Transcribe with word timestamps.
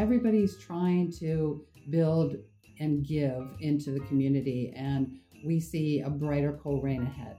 everybody's 0.00 0.56
trying 0.56 1.12
to 1.12 1.62
build 1.90 2.34
and 2.78 3.06
give 3.06 3.46
into 3.60 3.90
the 3.90 4.00
community, 4.00 4.72
and 4.74 5.18
we 5.44 5.60
see 5.60 6.00
a 6.00 6.08
brighter 6.08 6.58
Colerain 6.64 7.02
ahead. 7.02 7.36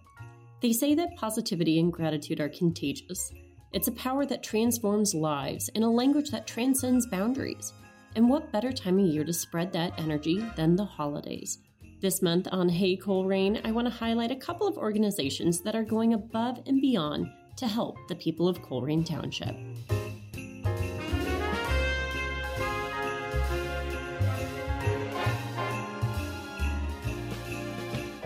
They 0.61 0.71
say 0.71 0.93
that 0.93 1.15
positivity 1.15 1.79
and 1.79 1.91
gratitude 1.91 2.39
are 2.39 2.49
contagious. 2.49 3.31
It's 3.73 3.87
a 3.87 3.93
power 3.93 4.27
that 4.27 4.43
transforms 4.43 5.15
lives 5.15 5.69
in 5.69 5.81
a 5.81 5.89
language 5.89 6.29
that 6.29 6.45
transcends 6.45 7.07
boundaries. 7.07 7.73
And 8.15 8.29
what 8.29 8.51
better 8.51 8.71
time 8.71 8.99
of 8.99 9.05
year 9.07 9.23
to 9.23 9.33
spread 9.33 9.73
that 9.73 9.97
energy 9.97 10.45
than 10.55 10.75
the 10.75 10.85
holidays? 10.85 11.57
This 11.99 12.21
month 12.21 12.47
on 12.51 12.69
Hey 12.69 12.95
Colerain, 12.95 13.59
I 13.65 13.71
want 13.71 13.87
to 13.87 13.93
highlight 13.93 14.29
a 14.29 14.35
couple 14.35 14.67
of 14.67 14.77
organizations 14.77 15.61
that 15.61 15.75
are 15.75 15.83
going 15.83 16.13
above 16.13 16.59
and 16.67 16.79
beyond 16.79 17.27
to 17.57 17.67
help 17.67 17.97
the 18.07 18.15
people 18.15 18.47
of 18.47 18.61
Colerain 18.61 19.03
Township. 19.03 19.55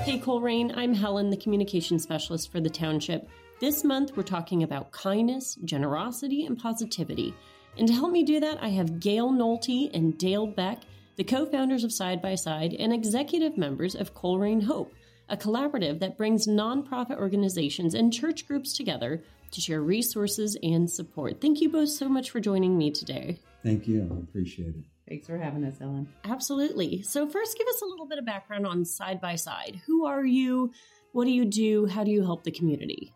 Hey 0.06 0.20
Colerain, 0.20 0.72
I'm 0.78 0.94
Helen, 0.94 1.32
the 1.32 1.36
communication 1.36 1.98
specialist 1.98 2.52
for 2.52 2.60
the 2.60 2.70
township. 2.70 3.28
This 3.60 3.84
month, 3.84 4.16
we're 4.16 4.22
talking 4.22 4.62
about 4.62 4.92
kindness, 4.92 5.56
generosity, 5.66 6.46
and 6.46 6.60
positivity. 6.60 7.34
And 7.80 7.88
to 7.88 7.94
help 7.96 8.12
me 8.12 8.22
do 8.22 8.40
that, 8.40 8.62
I 8.62 8.68
have 8.68 9.00
Gail 9.00 9.32
Nolte 9.32 9.90
and 9.96 10.16
Dale 10.16 10.46
Beck, 10.46 10.84
the 11.16 11.24
co 11.24 11.48
founders 11.48 11.84
of 11.84 11.92
Side 11.92 12.22
by 12.22 12.36
Side 12.36 12.76
and 12.76 12.94
executive 12.94 13.58
members 13.58 13.96
of 13.96 14.14
Colerain 14.14 14.62
Hope, 14.62 14.94
a 15.28 15.36
collaborative 15.36 16.00
that 16.02 16.20
brings 16.20 16.46
nonprofit 16.46 17.18
organizations 17.18 17.96
and 17.96 18.14
church 18.14 18.48
groups 18.48 18.74
together 18.74 19.24
to 19.50 19.60
share 19.60 19.82
resources 19.82 20.56
and 20.62 20.88
support. 20.88 21.42
Thank 21.42 21.62
you 21.62 21.70
both 21.70 21.90
so 21.90 22.08
much 22.08 22.30
for 22.30 22.40
joining 22.40 22.78
me 22.78 22.92
today. 22.92 23.40
Thank 23.64 23.88
you. 23.88 24.08
I 24.16 24.20
appreciate 24.20 24.76
it. 24.76 24.84
Thanks 25.08 25.28
for 25.28 25.38
having 25.38 25.64
us, 25.64 25.76
Ellen. 25.82 26.08
Absolutely. 26.24 27.04
So, 27.04 27.28
first, 27.28 27.58
give 27.58 27.68
us 27.68 27.82
a 27.82 27.86
little 27.86 28.08
bit 28.08 28.18
of 28.18 28.26
background 28.26 28.66
on 28.66 28.84
Side 28.86 29.22
by 29.22 29.36
Side. 29.36 29.82
Who 29.86 30.06
are 30.06 30.26
you? 30.26 30.72
What 31.12 31.26
do 31.26 31.32
you 31.32 31.46
do? 31.46 31.86
How 31.86 32.04
do 32.04 32.12
you 32.12 32.24
help 32.24 32.44
the 32.44 32.52
community? 32.52 33.14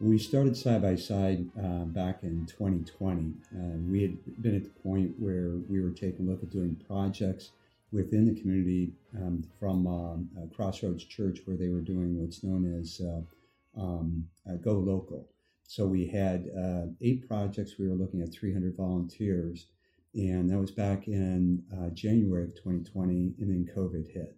We 0.00 0.18
started 0.18 0.56
Side 0.56 0.82
by 0.82 0.96
Side 0.96 1.48
uh, 1.56 1.84
back 1.84 2.24
in 2.24 2.46
2020. 2.46 3.32
Uh, 3.54 3.78
we 3.88 4.02
had 4.02 4.42
been 4.42 4.56
at 4.56 4.64
the 4.64 4.80
point 4.82 5.14
where 5.18 5.52
we 5.68 5.80
were 5.80 5.92
taking 5.92 6.26
a 6.26 6.30
look 6.30 6.42
at 6.42 6.50
doing 6.50 6.76
projects 6.86 7.52
within 7.92 8.26
the 8.26 8.38
community 8.40 8.92
um, 9.16 9.44
from 9.60 9.86
um, 9.86 10.28
Crossroads 10.54 11.04
Church, 11.04 11.38
where 11.44 11.56
they 11.56 11.68
were 11.68 11.80
doing 11.80 12.20
what's 12.20 12.42
known 12.42 12.78
as 12.80 13.00
uh, 13.00 13.80
um, 13.80 14.26
Go 14.62 14.72
Local. 14.72 15.28
So 15.68 15.86
we 15.86 16.08
had 16.08 16.50
uh, 16.58 16.86
eight 17.00 17.28
projects. 17.28 17.78
We 17.78 17.88
were 17.88 17.94
looking 17.94 18.20
at 18.20 18.32
300 18.32 18.76
volunteers 18.76 19.68
and 20.14 20.48
that 20.48 20.58
was 20.58 20.70
back 20.70 21.08
in 21.08 21.62
uh, 21.72 21.90
January 21.90 22.44
of 22.44 22.54
2020, 22.54 23.34
and 23.38 23.50
then 23.50 23.74
COVID 23.76 24.12
hit. 24.12 24.36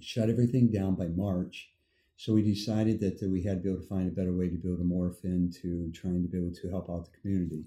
Shut 0.00 0.30
everything 0.30 0.70
down 0.70 0.94
by 0.94 1.08
March. 1.08 1.70
So 2.16 2.32
we 2.32 2.42
decided 2.42 3.00
that 3.00 3.22
uh, 3.22 3.28
we 3.28 3.42
had 3.42 3.58
to 3.58 3.62
be 3.62 3.68
able 3.68 3.82
to 3.82 3.88
find 3.88 4.08
a 4.08 4.14
better 4.14 4.32
way 4.32 4.48
to 4.48 4.56
be 4.56 4.68
able 4.68 4.78
to 4.78 4.84
morph 4.84 5.24
into 5.24 5.92
trying 5.92 6.22
to 6.22 6.28
be 6.28 6.38
able 6.38 6.54
to 6.54 6.70
help 6.70 6.88
out 6.88 7.04
the 7.04 7.20
community. 7.20 7.66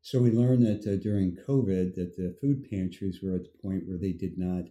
So 0.00 0.20
we 0.20 0.30
learned 0.30 0.64
that 0.66 0.90
uh, 0.90 0.96
during 0.96 1.36
COVID 1.36 1.94
that 1.96 2.16
the 2.16 2.34
food 2.40 2.68
pantries 2.68 3.20
were 3.22 3.34
at 3.34 3.44
the 3.44 3.58
point 3.62 3.86
where 3.86 3.98
they 3.98 4.12
did 4.12 4.38
not 4.38 4.64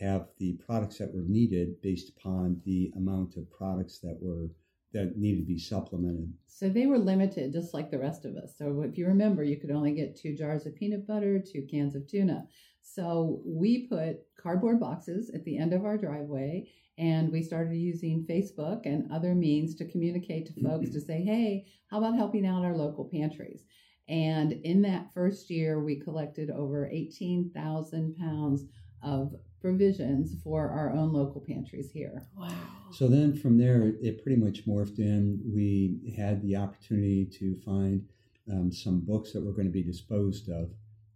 have 0.00 0.28
the 0.38 0.54
products 0.66 0.98
that 0.98 1.14
were 1.14 1.22
needed 1.22 1.80
based 1.82 2.10
upon 2.10 2.62
the 2.64 2.90
amount 2.96 3.36
of 3.36 3.50
products 3.50 3.98
that 3.98 4.18
were 4.20 4.50
that 4.94 5.16
needed 5.16 5.40
to 5.40 5.46
be 5.46 5.58
supplemented. 5.58 6.32
So 6.46 6.68
they 6.68 6.86
were 6.86 6.98
limited, 6.98 7.52
just 7.52 7.74
like 7.74 7.90
the 7.90 7.98
rest 7.98 8.24
of 8.24 8.36
us. 8.36 8.54
So 8.56 8.82
if 8.82 8.96
you 8.96 9.06
remember, 9.06 9.42
you 9.42 9.58
could 9.60 9.72
only 9.72 9.92
get 9.92 10.16
two 10.16 10.34
jars 10.34 10.66
of 10.66 10.76
peanut 10.76 11.06
butter, 11.06 11.40
two 11.40 11.66
cans 11.70 11.94
of 11.94 12.06
tuna. 12.08 12.46
So 12.80 13.42
we 13.44 13.88
put 13.88 14.20
cardboard 14.40 14.78
boxes 14.78 15.30
at 15.34 15.44
the 15.44 15.58
end 15.58 15.72
of 15.72 15.84
our 15.84 15.98
driveway 15.98 16.70
and 16.96 17.32
we 17.32 17.42
started 17.42 17.74
using 17.74 18.24
Facebook 18.28 18.86
and 18.86 19.10
other 19.10 19.34
means 19.34 19.74
to 19.76 19.90
communicate 19.90 20.46
to 20.46 20.62
folks 20.68 20.90
to 20.90 21.00
say, 21.00 21.22
hey, 21.22 21.66
how 21.90 21.98
about 21.98 22.16
helping 22.16 22.46
out 22.46 22.64
our 22.64 22.76
local 22.76 23.10
pantries? 23.12 23.64
And 24.08 24.52
in 24.52 24.82
that 24.82 25.12
first 25.12 25.50
year, 25.50 25.82
we 25.82 25.98
collected 25.98 26.50
over 26.50 26.88
18,000 26.88 28.16
pounds 28.16 28.64
of 29.02 29.34
provisions 29.64 30.36
for 30.44 30.68
our 30.68 30.90
own 30.90 31.10
local 31.10 31.40
pantries 31.40 31.90
here. 31.90 32.26
Wow. 32.36 32.52
So 32.92 33.08
then 33.08 33.34
from 33.34 33.56
there, 33.56 33.94
it 34.02 34.22
pretty 34.22 34.38
much 34.38 34.66
morphed 34.66 34.98
in. 34.98 35.40
We 35.42 36.14
had 36.14 36.42
the 36.42 36.56
opportunity 36.56 37.24
to 37.38 37.58
find 37.64 38.06
um, 38.52 38.70
some 38.70 39.00
books 39.00 39.32
that 39.32 39.42
were 39.42 39.52
going 39.52 39.66
to 39.66 39.72
be 39.72 39.82
disposed 39.82 40.50
of. 40.50 40.68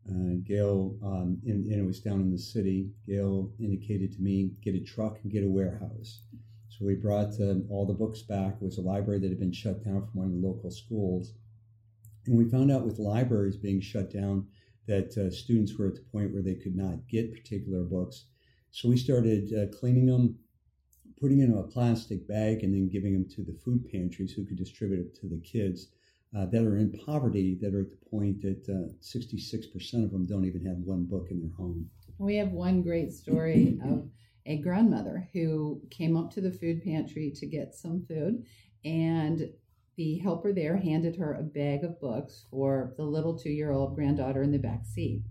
Uh, 0.08 0.36
Gail, 0.46 0.96
um, 1.04 1.38
and, 1.44 1.66
and, 1.66 1.78
it 1.78 1.84
was 1.84 2.00
down 2.00 2.22
in 2.22 2.30
the 2.30 2.38
city, 2.38 2.88
Gail 3.06 3.52
indicated 3.60 4.14
to 4.14 4.22
me, 4.22 4.52
get 4.62 4.74
a 4.74 4.80
truck 4.80 5.18
and 5.22 5.30
get 5.30 5.44
a 5.44 5.48
warehouse. 5.48 6.22
So 6.70 6.86
we 6.86 6.94
brought 6.94 7.38
uh, 7.38 7.56
all 7.68 7.84
the 7.84 7.92
books 7.92 8.22
back. 8.22 8.54
It 8.54 8.64
was 8.64 8.78
a 8.78 8.80
library 8.80 9.20
that 9.20 9.28
had 9.28 9.38
been 9.38 9.52
shut 9.52 9.84
down 9.84 10.06
from 10.06 10.20
one 10.20 10.28
of 10.28 10.32
the 10.32 10.46
local 10.48 10.70
schools. 10.70 11.34
And 12.24 12.38
we 12.38 12.48
found 12.48 12.72
out 12.72 12.86
with 12.86 12.98
libraries 12.98 13.58
being 13.58 13.82
shut 13.82 14.10
down 14.10 14.46
that 14.86 15.14
uh, 15.18 15.30
students 15.30 15.76
were 15.76 15.88
at 15.88 15.96
the 15.96 16.10
point 16.10 16.32
where 16.32 16.42
they 16.42 16.54
could 16.54 16.74
not 16.74 17.06
get 17.10 17.34
particular 17.34 17.82
books. 17.82 18.24
So 18.70 18.88
we 18.88 18.96
started 18.96 19.52
uh, 19.52 19.76
cleaning 19.76 20.06
them, 20.06 20.38
putting 21.20 21.38
them 21.38 21.52
in 21.52 21.58
a 21.58 21.62
plastic 21.62 22.26
bag, 22.28 22.62
and 22.62 22.74
then 22.74 22.88
giving 22.88 23.12
them 23.12 23.28
to 23.34 23.42
the 23.42 23.58
food 23.64 23.88
pantries 23.90 24.32
who 24.32 24.44
could 24.44 24.58
distribute 24.58 25.00
it 25.00 25.20
to 25.20 25.28
the 25.28 25.40
kids 25.40 25.88
uh, 26.36 26.46
that 26.46 26.62
are 26.62 26.76
in 26.76 26.92
poverty 27.06 27.58
that 27.60 27.74
are 27.74 27.80
at 27.80 27.90
the 27.90 28.10
point 28.10 28.42
that 28.42 28.66
66% 29.00 29.94
uh, 29.94 30.04
of 30.04 30.10
them 30.12 30.26
don't 30.26 30.44
even 30.44 30.64
have 30.64 30.76
one 30.78 31.04
book 31.04 31.28
in 31.30 31.40
their 31.40 31.56
home. 31.56 31.88
We 32.18 32.36
have 32.36 32.52
one 32.52 32.82
great 32.82 33.12
story 33.12 33.78
of 33.84 34.08
a 34.46 34.58
grandmother 34.58 35.28
who 35.32 35.80
came 35.90 36.16
up 36.16 36.30
to 36.32 36.40
the 36.40 36.50
food 36.50 36.82
pantry 36.82 37.30
to 37.36 37.46
get 37.46 37.74
some 37.74 38.04
food 38.06 38.44
and 38.84 39.50
the 39.96 40.18
helper 40.18 40.52
there 40.52 40.76
handed 40.76 41.16
her 41.16 41.34
a 41.34 41.42
bag 41.42 41.84
of 41.84 42.00
books 42.00 42.44
for 42.50 42.94
the 42.96 43.02
little 43.02 43.36
two 43.36 43.50
year 43.50 43.72
old 43.72 43.94
granddaughter 43.94 44.42
in 44.42 44.52
the 44.52 44.58
back 44.58 44.86
seat. 44.86 45.22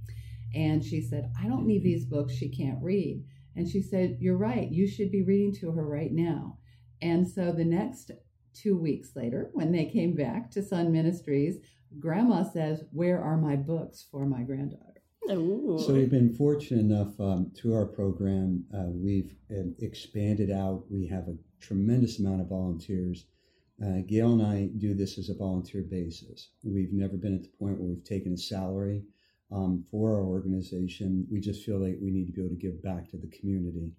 And 0.55 0.83
she 0.83 1.01
said, 1.01 1.31
I 1.39 1.47
don't 1.47 1.67
need 1.67 1.83
these 1.83 2.05
books. 2.05 2.33
She 2.33 2.49
can't 2.49 2.81
read. 2.81 3.23
And 3.55 3.67
she 3.67 3.81
said, 3.81 4.17
You're 4.19 4.37
right. 4.37 4.71
You 4.71 4.87
should 4.87 5.11
be 5.11 5.23
reading 5.23 5.53
to 5.61 5.71
her 5.71 5.85
right 5.85 6.11
now. 6.11 6.57
And 7.01 7.27
so 7.27 7.51
the 7.51 7.65
next 7.65 8.11
two 8.53 8.77
weeks 8.77 9.15
later, 9.15 9.49
when 9.53 9.71
they 9.71 9.85
came 9.85 10.15
back 10.15 10.49
to 10.51 10.63
Sun 10.63 10.91
Ministries, 10.91 11.57
Grandma 11.99 12.43
says, 12.43 12.83
Where 12.91 13.21
are 13.21 13.37
my 13.37 13.55
books 13.55 14.05
for 14.11 14.25
my 14.25 14.43
granddaughter? 14.43 14.83
Ooh. 15.31 15.77
So 15.85 15.93
we've 15.93 16.09
been 16.09 16.33
fortunate 16.33 16.79
enough 16.79 17.19
um, 17.19 17.51
through 17.55 17.75
our 17.75 17.85
program. 17.85 18.63
Uh, 18.73 18.85
we've 18.87 19.35
uh, 19.51 19.69
expanded 19.79 20.51
out. 20.51 20.85
We 20.89 21.07
have 21.07 21.27
a 21.27 21.35
tremendous 21.59 22.19
amount 22.19 22.41
of 22.41 22.47
volunteers. 22.47 23.25
Uh, 23.83 24.01
Gail 24.07 24.33
and 24.33 24.41
I 24.41 24.69
do 24.77 24.93
this 24.93 25.17
as 25.17 25.29
a 25.29 25.35
volunteer 25.35 25.83
basis. 25.83 26.51
We've 26.63 26.93
never 26.93 27.17
been 27.17 27.35
at 27.35 27.43
the 27.43 27.51
point 27.59 27.79
where 27.79 27.89
we've 27.89 28.03
taken 28.03 28.33
a 28.33 28.37
salary 28.37 29.03
um, 29.51 29.85
for 29.89 30.13
our 30.15 30.23
organization. 30.23 31.25
We 31.31 31.39
just 31.39 31.63
feel 31.63 31.79
like 31.79 31.97
we 32.01 32.11
need 32.11 32.25
to 32.27 32.31
be 32.31 32.41
able 32.41 32.55
to 32.55 32.61
give 32.61 32.81
back 32.83 33.09
to 33.11 33.17
the 33.17 33.27
community. 33.27 33.93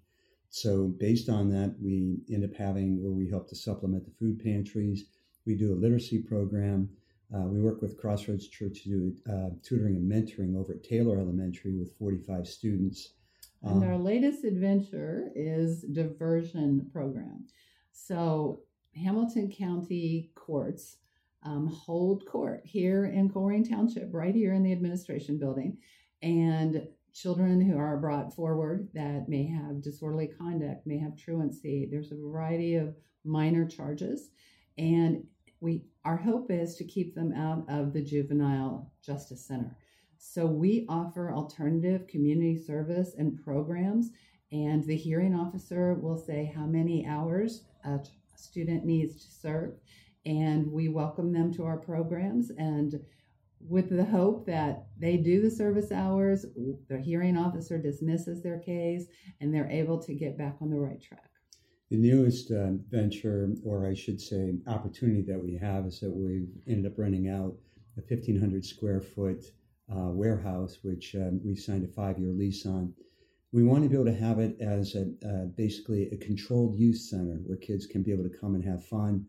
So, 0.50 0.88
based 0.98 1.28
on 1.28 1.50
that, 1.50 1.74
we 1.82 2.18
end 2.30 2.44
up 2.44 2.54
having 2.54 3.02
where 3.02 3.12
we 3.12 3.28
help 3.28 3.48
to 3.50 3.56
supplement 3.56 4.04
the 4.04 4.12
food 4.18 4.42
pantries. 4.42 5.04
We 5.46 5.56
do 5.56 5.72
a 5.72 5.76
literacy 5.76 6.22
program. 6.22 6.88
Uh, 7.34 7.42
we 7.42 7.60
work 7.60 7.82
with 7.82 7.98
Crossroads 7.98 8.48
Church 8.48 8.82
to 8.84 8.88
do 8.88 9.16
uh, 9.30 9.50
tutoring 9.62 9.96
and 9.96 10.10
mentoring 10.10 10.58
over 10.58 10.72
at 10.72 10.84
Taylor 10.84 11.18
Elementary 11.18 11.76
with 11.76 11.92
45 11.98 12.48
students. 12.48 13.10
Um, 13.62 13.82
and 13.82 13.90
our 13.90 13.98
latest 13.98 14.44
adventure 14.44 15.30
is 15.34 15.82
diversion 15.82 16.88
program. 16.92 17.46
So, 17.92 18.60
Hamilton 18.94 19.50
County 19.50 20.30
courts 20.34 20.96
um, 21.42 21.66
hold 21.66 22.24
court 22.26 22.60
here 22.64 23.06
in 23.06 23.30
Colerain 23.30 23.68
Township, 23.68 24.08
right 24.12 24.34
here 24.34 24.54
in 24.54 24.62
the 24.62 24.72
administration 24.72 25.38
building. 25.38 25.78
And 26.22 26.88
children 27.14 27.60
who 27.60 27.78
are 27.78 27.96
brought 27.96 28.34
forward 28.34 28.88
that 28.94 29.28
may 29.28 29.46
have 29.46 29.82
disorderly 29.82 30.28
conduct, 30.28 30.86
may 30.86 30.98
have 30.98 31.16
truancy. 31.16 31.88
There's 31.90 32.12
a 32.12 32.16
variety 32.16 32.74
of 32.74 32.94
minor 33.24 33.66
charges. 33.66 34.30
And 34.76 35.24
we 35.60 35.84
our 36.04 36.16
hope 36.16 36.50
is 36.50 36.76
to 36.76 36.84
keep 36.84 37.14
them 37.14 37.32
out 37.32 37.64
of 37.68 37.92
the 37.92 38.02
juvenile 38.02 38.92
justice 39.02 39.44
center. 39.46 39.76
So 40.18 40.46
we 40.46 40.86
offer 40.88 41.32
alternative 41.32 42.06
community 42.06 42.56
service 42.56 43.14
and 43.18 43.42
programs 43.42 44.10
and 44.50 44.84
the 44.84 44.96
hearing 44.96 45.34
officer 45.34 45.94
will 45.94 46.16
say 46.16 46.50
how 46.54 46.64
many 46.64 47.06
hours 47.06 47.64
a 47.84 48.00
student 48.34 48.84
needs 48.84 49.24
to 49.26 49.30
serve 49.30 49.74
and 50.28 50.70
we 50.70 50.88
welcome 50.88 51.32
them 51.32 51.50
to 51.54 51.64
our 51.64 51.78
programs 51.78 52.50
and 52.58 53.00
with 53.66 53.88
the 53.88 54.04
hope 54.04 54.46
that 54.46 54.86
they 54.98 55.16
do 55.16 55.40
the 55.40 55.50
service 55.50 55.90
hours, 55.90 56.44
the 56.88 57.00
hearing 57.00 57.36
officer 57.36 57.78
dismisses 57.78 58.42
their 58.42 58.58
case, 58.58 59.06
and 59.40 59.52
they're 59.52 59.70
able 59.70 59.98
to 59.98 60.14
get 60.14 60.38
back 60.38 60.56
on 60.60 60.70
the 60.70 60.78
right 60.78 61.02
track. 61.02 61.30
The 61.90 61.96
newest 61.96 62.50
uh, 62.50 62.72
venture, 62.90 63.50
or 63.64 63.86
I 63.86 63.94
should 63.94 64.20
say, 64.20 64.54
opportunity 64.66 65.22
that 65.22 65.42
we 65.42 65.56
have 65.56 65.86
is 65.86 65.98
that 66.00 66.10
we've 66.10 66.50
ended 66.68 66.92
up 66.92 66.98
renting 66.98 67.28
out 67.28 67.56
a 67.96 68.02
1,500 68.02 68.64
square 68.64 69.00
foot 69.00 69.46
uh, 69.90 70.10
warehouse, 70.10 70.78
which 70.82 71.16
um, 71.16 71.40
we 71.42 71.56
signed 71.56 71.84
a 71.84 71.88
five 71.88 72.18
year 72.18 72.32
lease 72.32 72.66
on. 72.66 72.92
We 73.52 73.64
want 73.64 73.82
to 73.82 73.88
be 73.88 73.94
able 73.94 74.04
to 74.04 74.14
have 74.14 74.38
it 74.38 74.60
as 74.60 74.94
a, 74.94 75.10
uh, 75.26 75.46
basically 75.56 76.10
a 76.10 76.16
controlled 76.18 76.78
youth 76.78 76.98
center 76.98 77.40
where 77.46 77.56
kids 77.56 77.86
can 77.86 78.02
be 78.02 78.12
able 78.12 78.28
to 78.28 78.38
come 78.38 78.54
and 78.54 78.64
have 78.64 78.84
fun 78.84 79.26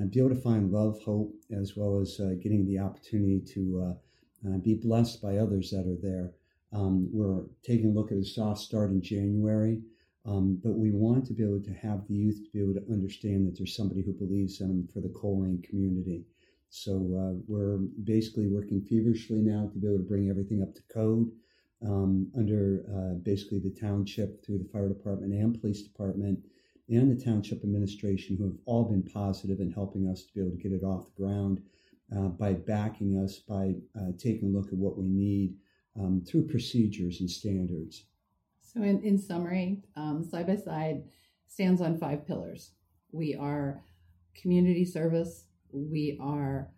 and 0.00 0.10
be 0.10 0.18
able 0.18 0.30
to 0.30 0.34
find 0.34 0.72
love, 0.72 0.98
hope, 1.02 1.34
as 1.52 1.76
well 1.76 2.00
as 2.00 2.18
uh, 2.18 2.32
getting 2.42 2.66
the 2.66 2.78
opportunity 2.78 3.38
to 3.38 3.84
uh, 3.84 4.48
uh, 4.48 4.56
be 4.56 4.74
blessed 4.74 5.20
by 5.20 5.36
others 5.36 5.70
that 5.70 5.86
are 5.86 6.00
there. 6.00 6.32
Um, 6.72 7.10
we're 7.12 7.42
taking 7.62 7.90
a 7.90 7.92
look 7.92 8.10
at 8.10 8.16
a 8.16 8.24
soft 8.24 8.60
start 8.60 8.90
in 8.90 9.02
January, 9.02 9.82
um, 10.24 10.58
but 10.64 10.78
we 10.78 10.90
want 10.90 11.26
to 11.26 11.34
be 11.34 11.42
able 11.42 11.62
to 11.62 11.74
have 11.74 12.08
the 12.08 12.14
youth 12.14 12.42
to 12.44 12.50
be 12.50 12.60
able 12.60 12.80
to 12.80 12.92
understand 12.92 13.46
that 13.46 13.58
there's 13.58 13.76
somebody 13.76 14.02
who 14.02 14.12
believes 14.12 14.62
in 14.62 14.68
them 14.68 14.88
for 14.90 15.00
the 15.00 15.08
Colerain 15.08 15.62
community. 15.62 16.24
So 16.70 16.92
uh, 16.94 17.42
we're 17.46 17.78
basically 18.04 18.46
working 18.46 18.80
feverishly 18.80 19.42
now 19.42 19.68
to 19.70 19.78
be 19.78 19.86
able 19.86 19.98
to 19.98 20.08
bring 20.08 20.30
everything 20.30 20.62
up 20.62 20.74
to 20.76 20.82
code 20.94 21.30
um, 21.86 22.28
under 22.38 22.84
uh, 22.88 23.14
basically 23.22 23.58
the 23.58 23.76
township 23.78 24.42
through 24.42 24.58
the 24.60 24.68
fire 24.72 24.88
department 24.88 25.34
and 25.34 25.60
police 25.60 25.82
department 25.82 26.38
and 26.90 27.10
the 27.10 27.24
township 27.24 27.62
administration 27.62 28.36
who 28.36 28.44
have 28.44 28.56
all 28.66 28.84
been 28.84 29.02
positive 29.02 29.60
in 29.60 29.70
helping 29.70 30.08
us 30.08 30.24
to 30.24 30.32
be 30.34 30.40
able 30.40 30.50
to 30.50 30.56
get 30.56 30.72
it 30.72 30.82
off 30.82 31.06
the 31.06 31.22
ground 31.22 31.62
uh, 32.16 32.28
by 32.28 32.52
backing 32.52 33.16
us, 33.16 33.38
by 33.38 33.74
uh, 33.98 34.10
taking 34.18 34.48
a 34.48 34.58
look 34.58 34.68
at 34.68 34.78
what 34.78 34.98
we 34.98 35.06
need 35.06 35.54
um, 35.98 36.22
through 36.26 36.46
procedures 36.46 37.20
and 37.20 37.30
standards. 37.30 38.04
So, 38.60 38.82
in, 38.82 39.02
in 39.02 39.18
summary, 39.18 39.82
um, 39.96 40.24
Side 40.24 40.46
by 40.46 40.56
Side 40.56 41.04
stands 41.48 41.80
on 41.80 41.98
five 41.98 42.26
pillars. 42.26 42.72
We 43.12 43.34
are 43.34 43.82
community 44.34 44.84
service, 44.84 45.44
we 45.72 46.18
are 46.20 46.68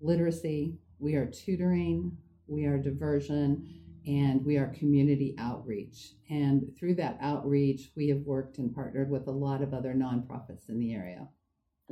literacy, 0.00 0.78
we 0.98 1.14
are 1.14 1.26
tutoring, 1.26 2.16
we 2.46 2.64
are 2.64 2.78
diversion, 2.78 3.81
and 4.06 4.44
we 4.44 4.56
are 4.56 4.74
community 4.78 5.34
outreach. 5.38 6.14
And 6.28 6.72
through 6.78 6.96
that 6.96 7.18
outreach, 7.20 7.90
we 7.96 8.08
have 8.08 8.22
worked 8.22 8.58
and 8.58 8.74
partnered 8.74 9.10
with 9.10 9.28
a 9.28 9.32
lot 9.32 9.62
of 9.62 9.72
other 9.72 9.94
nonprofits 9.94 10.68
in 10.68 10.78
the 10.78 10.94
area. 10.94 11.28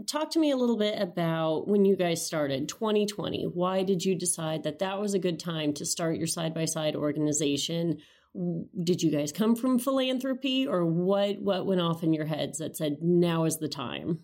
Talk 0.07 0.31
to 0.31 0.39
me 0.39 0.51
a 0.51 0.57
little 0.57 0.79
bit 0.79 1.01
about 1.01 1.69
when 1.69 1.85
you 1.85 1.97
guys 1.97 2.25
started 2.25 2.69
2020. 2.69 3.45
Why 3.45 3.83
did 3.83 4.05
you 4.05 4.15
decide 4.15 4.63
that 4.63 4.79
that 4.79 5.01
was 5.01 5.15
a 5.15 5.19
good 5.19 5.39
time 5.39 5.75
to 5.75 5.85
start 5.85 6.17
your 6.17 6.27
side 6.27 6.55
by 6.55 6.65
side 6.65 6.97
organization? 6.97 7.99
Did 8.35 9.03
you 9.03 9.11
guys 9.11 9.33
come 9.33 9.57
from 9.57 9.79
philanthropy 9.79 10.67
or 10.67 10.87
what 10.87 11.41
what 11.41 11.67
went 11.67 11.81
off 11.81 12.03
in 12.03 12.13
your 12.13 12.27
heads 12.27 12.59
that 12.59 12.77
said 12.77 12.99
now 13.03 13.45
is 13.45 13.59
the 13.59 13.69
time? 13.69 14.21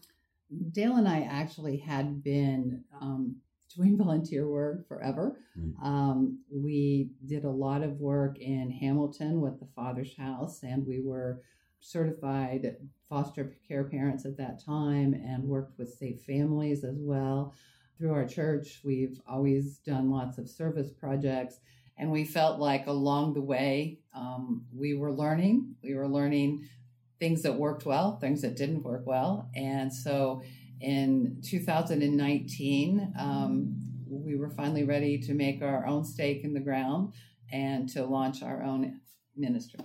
Dale 0.73 0.97
and 0.97 1.09
I 1.09 1.23
actually 1.23 1.79
had 1.79 2.23
been 2.23 2.85
um, 3.01 3.37
doing 3.77 3.97
volunteer 4.03 4.49
work 4.49 4.87
forever. 4.89 5.39
Mm. 5.59 5.83
Um, 5.83 6.39
we 6.53 7.11
did 7.25 7.45
a 7.45 7.51
lot 7.51 7.83
of 7.83 8.01
work 8.01 8.39
in 8.39 8.71
Hamilton 8.71 9.41
with 9.41 9.61
the 9.61 9.69
Father's 9.75 10.17
House, 10.17 10.63
and 10.63 10.87
we 10.87 11.01
were 11.01 11.43
certified 11.81 12.77
foster 13.09 13.57
care 13.69 13.85
parents 13.85 14.25
at 14.25 14.37
that 14.37 14.65
time 14.65 15.15
and 15.15 15.45
worked 15.45 15.79
with 15.79 15.95
safe 15.95 16.21
families 16.23 16.85
as 16.85 16.97
well. 16.99 17.55
Through 17.99 18.13
our 18.13 18.27
church, 18.27 18.81
we've 18.85 19.21
always 19.29 19.79
done 19.79 20.11
lots 20.11 20.39
of 20.39 20.49
service 20.49 20.91
projects. 20.91 21.61
And 21.99 22.11
we 22.11 22.25
felt 22.25 22.59
like 22.59 22.87
along 22.87 23.35
the 23.35 23.41
way, 23.41 24.01
um, 24.15 24.67
we 24.75 24.95
were 24.95 25.13
learning. 25.13 25.77
We 25.83 25.95
were 25.95 26.09
learning 26.09 26.69
things 27.19 27.43
that 27.43 27.55
worked 27.55 27.87
well, 27.87 28.19
things 28.19 28.43
that 28.43 28.57
didn't 28.57 28.83
work 28.83 29.07
well. 29.07 29.49
And 29.55 29.93
so 29.93 30.43
in 30.81 31.41
2019, 31.43 33.15
um, 33.19 33.77
we 34.09 34.37
were 34.37 34.51
finally 34.51 34.85
ready 34.85 35.19
to 35.19 35.35
make 35.35 35.63
our 35.63 35.87
own 35.87 36.05
stake 36.05 36.45
in 36.45 36.55
the 36.55 36.61
ground 36.61 37.13
and 37.53 37.89
to 37.91 38.05
launch 38.05 38.43
our 38.43 38.63
own 38.63 39.01
ministry. 39.37 39.81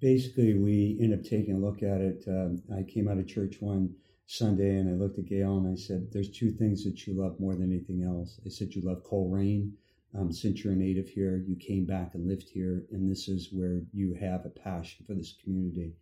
Basically, 0.00 0.54
we 0.54 0.98
ended 1.00 1.18
up 1.18 1.24
taking 1.24 1.54
a 1.54 1.58
look 1.58 1.82
at 1.82 2.00
it. 2.00 2.24
Um, 2.28 2.62
I 2.74 2.82
came 2.82 3.08
out 3.08 3.18
of 3.18 3.26
church 3.26 3.56
one 3.60 3.94
Sunday 4.26 4.76
and 4.76 4.88
I 4.88 4.92
looked 4.92 5.18
at 5.18 5.26
Gail 5.26 5.56
and 5.56 5.72
I 5.72 5.74
said, 5.74 6.08
There's 6.12 6.30
two 6.30 6.50
things 6.52 6.84
that 6.84 7.06
you 7.06 7.14
love 7.14 7.40
more 7.40 7.54
than 7.54 7.72
anything 7.72 8.04
else. 8.04 8.38
I 8.46 8.48
said, 8.48 8.74
You 8.74 8.82
love 8.82 9.02
Colerain. 9.04 9.72
Um, 10.18 10.32
since 10.32 10.64
you're 10.64 10.72
a 10.72 10.76
native 10.76 11.08
here, 11.08 11.42
you 11.46 11.56
came 11.56 11.84
back 11.84 12.14
and 12.14 12.26
lived 12.26 12.48
here, 12.48 12.86
and 12.92 13.06
this 13.10 13.28
is 13.28 13.50
where 13.52 13.82
you 13.92 14.14
have 14.14 14.46
a 14.46 14.48
passion 14.48 15.04
for 15.06 15.12
this 15.12 15.34
community 15.44 15.92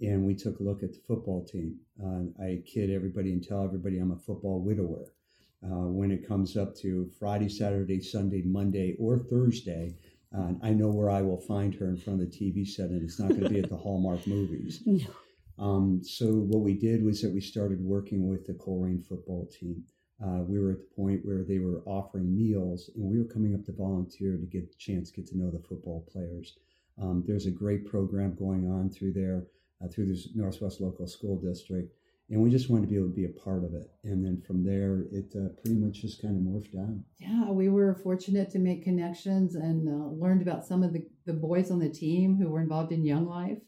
and 0.00 0.24
we 0.24 0.34
took 0.34 0.60
a 0.60 0.62
look 0.62 0.82
at 0.82 0.92
the 0.92 1.00
football 1.06 1.44
team. 1.44 1.78
Uh, 2.02 2.42
I 2.42 2.62
kid 2.66 2.90
everybody 2.90 3.32
and 3.32 3.42
tell 3.42 3.64
everybody 3.64 3.98
I'm 3.98 4.12
a 4.12 4.16
football 4.16 4.60
widower. 4.60 5.12
Uh, 5.64 5.88
when 5.88 6.10
it 6.10 6.26
comes 6.26 6.56
up 6.56 6.76
to 6.76 7.10
Friday, 7.18 7.48
Saturday, 7.48 8.00
Sunday, 8.00 8.42
Monday, 8.44 8.94
or 8.98 9.18
Thursday, 9.18 9.94
uh, 10.36 10.52
I 10.62 10.70
know 10.70 10.88
where 10.88 11.10
I 11.10 11.22
will 11.22 11.40
find 11.40 11.74
her 11.76 11.88
in 11.88 11.96
front 11.96 12.20
of 12.20 12.30
the 12.30 12.36
TV 12.36 12.66
set, 12.66 12.90
and 12.90 13.02
it's 13.02 13.18
not 13.18 13.30
going 13.30 13.42
to 13.42 13.48
be 13.48 13.60
at 13.60 13.70
the 13.70 13.76
Hallmark 13.76 14.26
movies. 14.26 14.82
No. 14.84 15.06
Um, 15.58 16.02
so 16.04 16.26
what 16.26 16.62
we 16.62 16.74
did 16.74 17.02
was 17.02 17.22
that 17.22 17.32
we 17.32 17.40
started 17.40 17.82
working 17.82 18.28
with 18.28 18.46
the 18.46 18.52
Colerain 18.52 19.02
football 19.02 19.48
team. 19.58 19.82
Uh, 20.22 20.42
we 20.42 20.58
were 20.58 20.72
at 20.72 20.78
the 20.78 20.94
point 20.94 21.24
where 21.24 21.42
they 21.42 21.58
were 21.58 21.82
offering 21.86 22.36
meals, 22.36 22.90
and 22.94 23.04
we 23.04 23.18
were 23.18 23.24
coming 23.24 23.54
up 23.54 23.64
to 23.64 23.72
volunteer 23.72 24.36
to 24.36 24.46
get 24.46 24.64
a 24.64 24.78
chance 24.78 25.10
to 25.10 25.16
get 25.16 25.26
to 25.28 25.38
know 25.38 25.50
the 25.50 25.62
football 25.66 26.06
players. 26.12 26.58
Um, 27.00 27.24
there's 27.26 27.46
a 27.46 27.50
great 27.50 27.86
program 27.86 28.34
going 28.34 28.70
on 28.70 28.90
through 28.90 29.14
there 29.14 29.46
uh, 29.82 29.88
through 29.88 30.06
the 30.06 30.24
Northwest 30.34 30.80
Local 30.80 31.06
School 31.06 31.40
District. 31.40 31.92
And 32.28 32.42
we 32.42 32.50
just 32.50 32.68
wanted 32.68 32.82
to 32.82 32.88
be 32.88 32.96
able 32.96 33.08
to 33.08 33.14
be 33.14 33.26
a 33.26 33.40
part 33.40 33.62
of 33.62 33.74
it. 33.74 33.88
And 34.02 34.24
then 34.24 34.42
from 34.44 34.64
there, 34.64 35.04
it 35.12 35.32
uh, 35.36 35.50
pretty 35.62 35.78
much 35.78 36.02
just 36.02 36.20
kind 36.20 36.34
of 36.36 36.42
morphed 36.42 36.76
out. 36.76 36.98
Yeah, 37.20 37.50
we 37.50 37.68
were 37.68 37.94
fortunate 37.94 38.50
to 38.50 38.58
make 38.58 38.82
connections 38.82 39.54
and 39.54 39.88
uh, 39.88 40.08
learned 40.08 40.42
about 40.42 40.66
some 40.66 40.82
of 40.82 40.92
the, 40.92 41.06
the 41.24 41.32
boys 41.32 41.70
on 41.70 41.78
the 41.78 41.88
team 41.88 42.36
who 42.36 42.48
were 42.48 42.60
involved 42.60 42.90
in 42.90 43.04
Young 43.04 43.26
Life. 43.26 43.58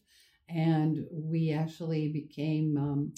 And 0.49 1.07
we 1.13 1.53
actually 1.53 2.11
became 2.11 2.77
um, 2.77 3.13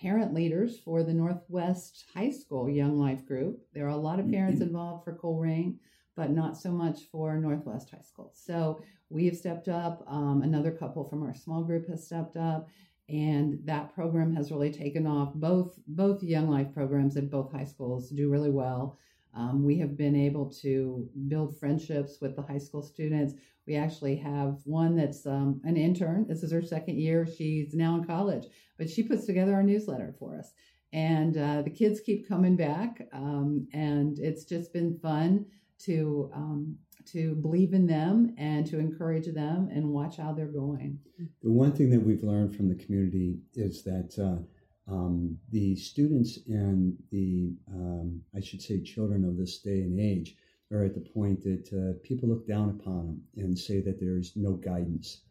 parent 0.00 0.34
leaders 0.34 0.80
for 0.80 1.04
the 1.04 1.14
Northwest 1.14 2.04
High 2.14 2.30
School 2.30 2.68
Young 2.68 2.98
Life 2.98 3.24
group. 3.26 3.60
There 3.74 3.86
are 3.86 3.90
a 3.90 3.96
lot 3.96 4.18
of 4.18 4.30
parents 4.30 4.60
mm-hmm. 4.60 4.70
involved 4.70 5.04
for 5.04 5.16
Colerain, 5.16 5.76
but 6.20 6.30
not 6.30 6.54
so 6.54 6.70
much 6.70 7.04
for 7.10 7.38
Northwest 7.38 7.88
High 7.90 8.02
School. 8.02 8.30
So 8.34 8.82
we 9.08 9.24
have 9.24 9.38
stepped 9.38 9.68
up. 9.68 10.04
Um, 10.06 10.42
another 10.42 10.70
couple 10.70 11.08
from 11.08 11.22
our 11.22 11.32
small 11.32 11.64
group 11.64 11.88
has 11.88 12.04
stepped 12.04 12.36
up, 12.36 12.68
and 13.08 13.58
that 13.64 13.94
program 13.94 14.36
has 14.36 14.52
really 14.52 14.70
taken 14.70 15.06
off. 15.06 15.32
Both 15.32 15.78
both 15.86 16.22
Young 16.22 16.50
Life 16.50 16.74
programs 16.74 17.16
at 17.16 17.30
both 17.30 17.50
high 17.50 17.64
schools 17.64 18.10
do 18.10 18.28
really 18.28 18.50
well. 18.50 18.98
Um, 19.34 19.64
we 19.64 19.78
have 19.78 19.96
been 19.96 20.14
able 20.14 20.50
to 20.60 21.08
build 21.28 21.58
friendships 21.58 22.18
with 22.20 22.36
the 22.36 22.42
high 22.42 22.58
school 22.58 22.82
students. 22.82 23.32
We 23.66 23.76
actually 23.76 24.16
have 24.16 24.58
one 24.64 24.96
that's 24.96 25.24
um, 25.24 25.62
an 25.64 25.78
intern. 25.78 26.26
This 26.28 26.42
is 26.42 26.52
her 26.52 26.60
second 26.60 26.98
year. 26.98 27.26
She's 27.26 27.72
now 27.72 27.96
in 27.96 28.04
college, 28.04 28.44
but 28.76 28.90
she 28.90 29.04
puts 29.04 29.24
together 29.24 29.54
our 29.54 29.62
newsletter 29.62 30.14
for 30.18 30.36
us. 30.36 30.52
And 30.92 31.38
uh, 31.38 31.62
the 31.62 31.70
kids 31.70 32.00
keep 32.00 32.28
coming 32.28 32.56
back, 32.56 33.08
um, 33.12 33.68
and 33.72 34.18
it's 34.18 34.44
just 34.44 34.74
been 34.74 34.98
fun 34.98 35.46
to 35.84 36.30
um, 36.34 36.76
to 37.06 37.34
believe 37.36 37.72
in 37.72 37.86
them 37.86 38.34
and 38.38 38.66
to 38.66 38.78
encourage 38.78 39.26
them 39.32 39.68
and 39.72 39.88
watch 39.88 40.16
how 40.16 40.32
they're 40.32 40.46
going. 40.46 40.98
The 41.42 41.50
one 41.50 41.72
thing 41.72 41.90
that 41.90 42.02
we've 42.02 42.22
learned 42.22 42.54
from 42.54 42.68
the 42.68 42.74
community 42.74 43.38
is 43.54 43.82
that 43.84 44.18
uh, 44.18 44.42
um, 44.90 45.38
the 45.50 45.76
students 45.76 46.38
and 46.46 46.96
the, 47.10 47.54
um, 47.72 48.22
I 48.36 48.40
should 48.40 48.60
say, 48.60 48.82
children 48.82 49.24
of 49.24 49.36
this 49.36 49.60
day 49.60 49.82
and 49.82 49.98
age 49.98 50.36
are 50.72 50.84
at 50.84 50.94
the 50.94 51.00
point 51.00 51.42
that 51.42 51.68
uh, 51.72 51.98
people 52.06 52.28
look 52.28 52.46
down 52.46 52.70
upon 52.70 53.06
them 53.06 53.22
and 53.36 53.58
say 53.58 53.80
that 53.80 53.98
there's 53.98 54.32
no 54.36 54.52
guidance. 54.52 55.22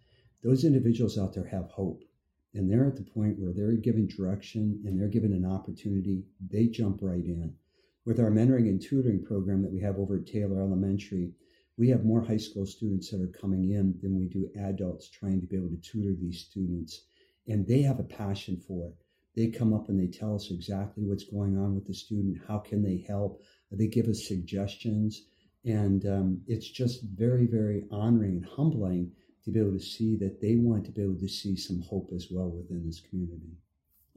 Those 0.43 0.63
individuals 0.63 1.17
out 1.17 1.33
there 1.33 1.45
have 1.45 1.69
hope. 1.69 2.03
And 2.55 2.69
they're 2.69 2.87
at 2.87 2.95
the 2.95 3.03
point 3.03 3.37
where 3.37 3.53
they're 3.53 3.73
given 3.73 4.07
direction 4.07 4.81
and 4.85 4.97
they're 4.97 5.07
given 5.07 5.33
an 5.33 5.45
opportunity, 5.45 6.25
they 6.49 6.65
jump 6.67 6.99
right 7.01 7.23
in. 7.23 7.53
With 8.09 8.19
our 8.19 8.31
mentoring 8.31 8.67
and 8.67 8.81
tutoring 8.81 9.23
program 9.23 9.61
that 9.61 9.71
we 9.71 9.81
have 9.81 9.99
over 9.99 10.15
at 10.15 10.25
Taylor 10.25 10.63
Elementary, 10.63 11.31
we 11.77 11.89
have 11.89 12.05
more 12.05 12.23
high 12.23 12.37
school 12.37 12.65
students 12.65 13.11
that 13.11 13.21
are 13.21 13.39
coming 13.39 13.69
in 13.69 13.99
than 14.01 14.17
we 14.17 14.25
do 14.25 14.49
adults 14.59 15.11
trying 15.11 15.39
to 15.41 15.45
be 15.45 15.55
able 15.55 15.69
to 15.69 15.77
tutor 15.77 16.15
these 16.19 16.47
students. 16.49 17.03
And 17.45 17.67
they 17.67 17.83
have 17.83 17.99
a 17.99 18.03
passion 18.03 18.59
for 18.67 18.87
it. 18.87 18.95
They 19.35 19.51
come 19.55 19.75
up 19.75 19.89
and 19.89 19.99
they 19.99 20.07
tell 20.07 20.33
us 20.33 20.49
exactly 20.49 21.03
what's 21.03 21.25
going 21.25 21.55
on 21.59 21.75
with 21.75 21.85
the 21.85 21.93
student. 21.93 22.41
How 22.47 22.57
can 22.57 22.81
they 22.81 23.05
help? 23.07 23.43
They 23.71 23.85
give 23.85 24.07
us 24.07 24.27
suggestions. 24.27 25.27
And 25.63 26.03
um, 26.07 26.41
it's 26.47 26.67
just 26.67 27.03
very, 27.03 27.45
very 27.45 27.83
honoring 27.91 28.37
and 28.37 28.45
humbling 28.47 29.11
to 29.45 29.51
be 29.51 29.59
able 29.59 29.73
to 29.73 29.79
see 29.79 30.15
that 30.15 30.41
they 30.41 30.55
want 30.55 30.83
to 30.85 30.91
be 30.91 31.03
able 31.03 31.19
to 31.19 31.29
see 31.29 31.55
some 31.55 31.81
hope 31.81 32.09
as 32.15 32.29
well 32.31 32.49
within 32.49 32.87
this 32.87 33.01
community. 33.01 33.59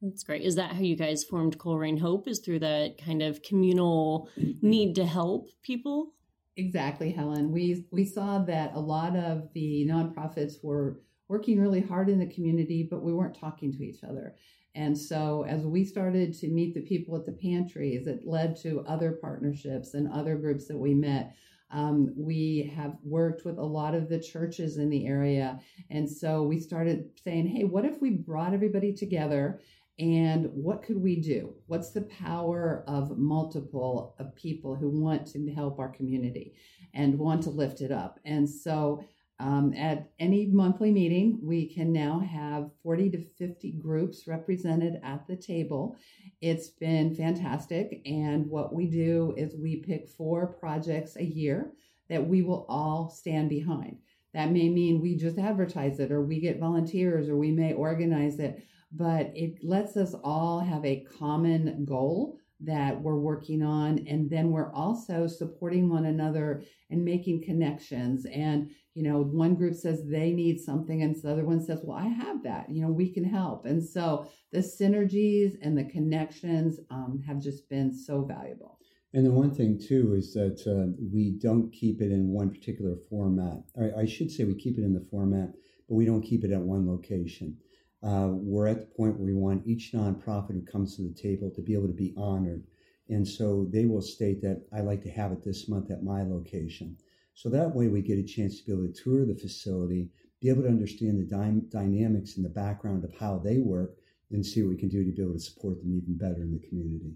That's 0.03 0.25
great. 0.25 0.43
Is 0.43 0.57
that 0.57 0.73
how 0.73 0.81
you 0.81 0.97
guys 0.97 1.23
formed 1.23 1.59
Colerain 1.59 2.01
Hope? 2.01 2.27
Is 2.27 2.41
through 2.41 2.59
that 2.59 2.99
kind 2.99 3.23
of 3.23 3.41
communal 3.43 4.29
need 4.61 4.97
to 4.97 5.07
help 5.07 5.49
people? 5.63 6.13
Exactly, 6.57 7.13
Helen. 7.13 7.53
We 7.53 7.87
we 7.93 8.05
saw 8.05 8.41
that 8.41 8.75
a 8.75 8.81
lot 8.81 9.17
of 9.17 9.49
the 9.55 9.87
nonprofits 9.89 10.55
were 10.63 11.01
working 11.29 11.61
really 11.61 11.81
hard 11.81 12.11
in 12.11 12.19
the 12.19 12.27
community, 12.27 12.87
but 12.91 13.03
we 13.03 13.15
weren't 13.15 13.39
talking 13.39 13.73
to 13.73 13.85
each 13.85 14.03
other. 14.03 14.35
And 14.75 14.99
so, 14.99 15.45
as 15.47 15.65
we 15.65 15.85
started 15.85 16.35
to 16.35 16.49
meet 16.49 16.75
the 16.75 16.83
people 16.83 17.15
at 17.17 17.25
the 17.25 17.33
pantries, 17.33 18.07
it 18.09 18.27
led 18.27 18.57
to 18.63 18.85
other 18.89 19.13
partnerships 19.13 19.95
and 19.95 20.13
other 20.13 20.37
groups 20.37 20.67
that 20.67 20.79
we 20.79 20.95
met. 20.95 21.37
Um, 21.71 22.13
we 22.17 22.71
have 22.77 22.97
worked 23.03 23.47
with 23.47 23.57
a 23.59 23.65
lot 23.65 23.95
of 23.95 24.09
the 24.09 24.21
churches 24.21 24.77
in 24.77 24.91
the 24.91 25.07
area. 25.07 25.59
And 25.91 26.11
so 26.11 26.43
we 26.43 26.61
started 26.61 27.09
saying, 27.25 27.47
hey, 27.47 27.65
what 27.65 27.87
if 27.87 28.01
we 28.01 28.11
brought 28.11 28.53
everybody 28.53 28.93
together 28.93 29.59
and 29.99 30.47
what 30.53 30.83
could 30.83 31.01
we 31.01 31.17
do? 31.17 31.55
What's 31.67 31.91
the 31.91 32.03
power 32.03 32.85
of 32.87 33.19
multiple 33.19 34.15
of 34.19 34.35
people 34.35 34.75
who 34.75 34.89
want 34.89 35.27
to 35.29 35.53
help 35.53 35.79
our 35.79 35.91
community 35.91 36.55
and 36.95 37.19
want 37.19 37.43
to 37.45 37.51
lift 37.51 37.81
it 37.81 37.93
up? 37.93 38.19
And 38.25 38.49
so 38.49 39.05
um, 39.39 39.75
at 39.75 40.11
any 40.19 40.47
monthly 40.47 40.93
meeting, 40.93 41.41
we 41.43 41.67
can 41.67 41.93
now 41.93 42.21
have 42.21 42.71
40 42.83 43.11
to 43.11 43.25
50 43.39 43.73
groups 43.73 44.29
represented 44.29 45.01
at 45.03 45.27
the 45.27 45.37
table. 45.37 45.97
It's 46.41 46.69
been 46.69 47.15
fantastic. 47.15 48.03
And 48.07 48.47
what 48.47 48.73
we 48.73 48.87
do 48.87 49.35
is 49.37 49.57
we 49.57 49.77
pick 49.77 50.09
four 50.09 50.47
projects 50.47 51.17
a 51.17 51.25
year 51.25 51.73
that 52.09 52.27
we 52.27 52.43
will 52.43 52.67
all 52.69 53.11
stand 53.11 53.49
behind. 53.49 53.99
That 54.33 54.53
may 54.53 54.69
mean 54.69 55.01
we 55.01 55.17
just 55.17 55.39
advertise 55.39 55.99
it, 55.99 56.13
or 56.13 56.23
we 56.23 56.41
get 56.41 56.61
volunteers, 56.61 57.29
or 57.29 57.37
we 57.37 57.51
may 57.51 57.73
organize 57.75 58.39
it, 58.39 58.65
but 58.95 59.33
it 59.35 59.65
lets 59.65 59.97
us 59.97 60.15
all 60.23 60.61
have 60.61 60.85
a 60.85 61.05
common 61.19 61.85
goal 61.85 62.37
that 62.65 63.01
we're 63.01 63.19
working 63.19 63.63
on. 63.63 64.07
And 64.07 64.31
then 64.31 64.51
we're 64.51 64.73
also 64.73 65.27
supporting 65.27 65.89
one 65.89 66.05
another 66.05 66.63
and 66.91 67.05
making 67.05 67.43
connections. 67.45 68.27
And, 68.33 68.71
you 68.95 69.03
know, 69.03 69.23
one 69.23 69.55
group 69.55 69.75
says 69.75 70.05
they 70.07 70.31
need 70.31 70.61
something, 70.61 71.03
and 71.03 71.17
the 71.17 71.33
other 71.33 71.45
one 71.45 71.65
says, 71.65 71.81
well, 71.83 71.99
I 71.99 72.07
have 72.07 72.43
that. 72.45 72.71
You 72.71 72.83
know, 72.83 72.93
we 72.93 73.13
can 73.13 73.25
help. 73.25 73.65
And 73.65 73.83
so 73.83 74.27
the 74.53 74.59
synergies 74.59 75.55
and 75.63 75.77
the 75.77 75.85
connections 75.85 76.79
um, 76.91 77.23
have 77.27 77.41
just 77.41 77.69
been 77.69 77.95
so 77.95 78.25
valuable. 78.25 78.79
And 79.15 79.27
the 79.27 79.33
one 79.33 79.55
thing 79.55 79.79
too 79.79 80.15
is 80.15 80.33
that 80.35 80.63
uh, 80.67 80.93
we 81.13 81.39
don't 81.43 81.71
keep 81.71 82.01
it 82.01 82.11
in 82.11 82.29
one 82.29 82.51
particular 82.51 82.97
format. 83.11 83.59
Or 83.75 83.93
I 83.99 84.07
should 84.07 84.31
say 84.31 84.45
we 84.45 84.55
keep 84.55 84.79
it 84.79 84.85
in 84.85 84.95
the 84.95 85.07
format, 85.11 85.51
but 85.89 85.97
we 85.97 86.07
don't 86.07 86.23
keep 86.23 86.45
it 86.45 86.53
at 86.53 86.61
one 86.61 86.89
location 86.89 87.59
uh, 88.03 88.29
we're 88.31 88.67
at 88.67 88.81
the 88.81 88.87
point 88.87 89.17
where 89.17 89.27
we 89.27 89.35
want 89.35 89.67
each 89.67 89.93
nonprofit 89.93 90.55
who 90.55 90.63
comes 90.63 90.97
to 90.97 91.03
the 91.03 91.15
table 91.15 91.51
to 91.55 91.63
be 91.63 91.75
able 91.75 91.87
to 91.87 91.93
be 91.93 92.15
honored. 92.17 92.65
And 93.09 93.27
so 93.27 93.69
they 93.71 93.85
will 93.85 94.03
state 94.03 94.41
that 94.43 94.63
I 94.73 94.81
like 94.81 95.03
to 95.03 95.11
have 95.11 95.33
it 95.33 95.45
this 95.45 95.69
month 95.69 95.91
at 95.91 96.03
my 96.03 96.23
location. 96.23 96.97
So 97.35 97.49
that 97.51 97.75
way 97.75 97.89
we 97.89 98.03
get 98.03 98.19
a 98.19 98.23
chance 98.23 98.59
to 98.59 98.65
be 98.65 98.73
able 98.73 98.93
to 98.93 99.03
tour 99.03 99.25
the 99.25 99.35
facility, 99.35 100.11
be 100.41 100.49
able 100.49 100.63
to 100.63 100.69
understand 100.69 101.19
the 101.19 101.25
dy- 101.25 101.69
dynamics 101.69 102.37
and 102.37 102.45
the 102.45 102.51
background 102.51 103.05
of 103.05 103.15
how 103.15 103.39
they 103.39 103.59
work, 103.59 103.97
and 104.31 104.45
see 104.45 104.63
what 104.63 104.71
we 104.71 104.77
can 104.77 104.89
do 104.89 105.05
to 105.05 105.13
be 105.13 105.23
able 105.23 105.35
to 105.35 105.41
support 105.41 105.79
them 105.79 105.93
even 105.95 106.17
better 106.17 106.43
in 106.43 106.53
the 106.53 106.67
community. 106.67 107.15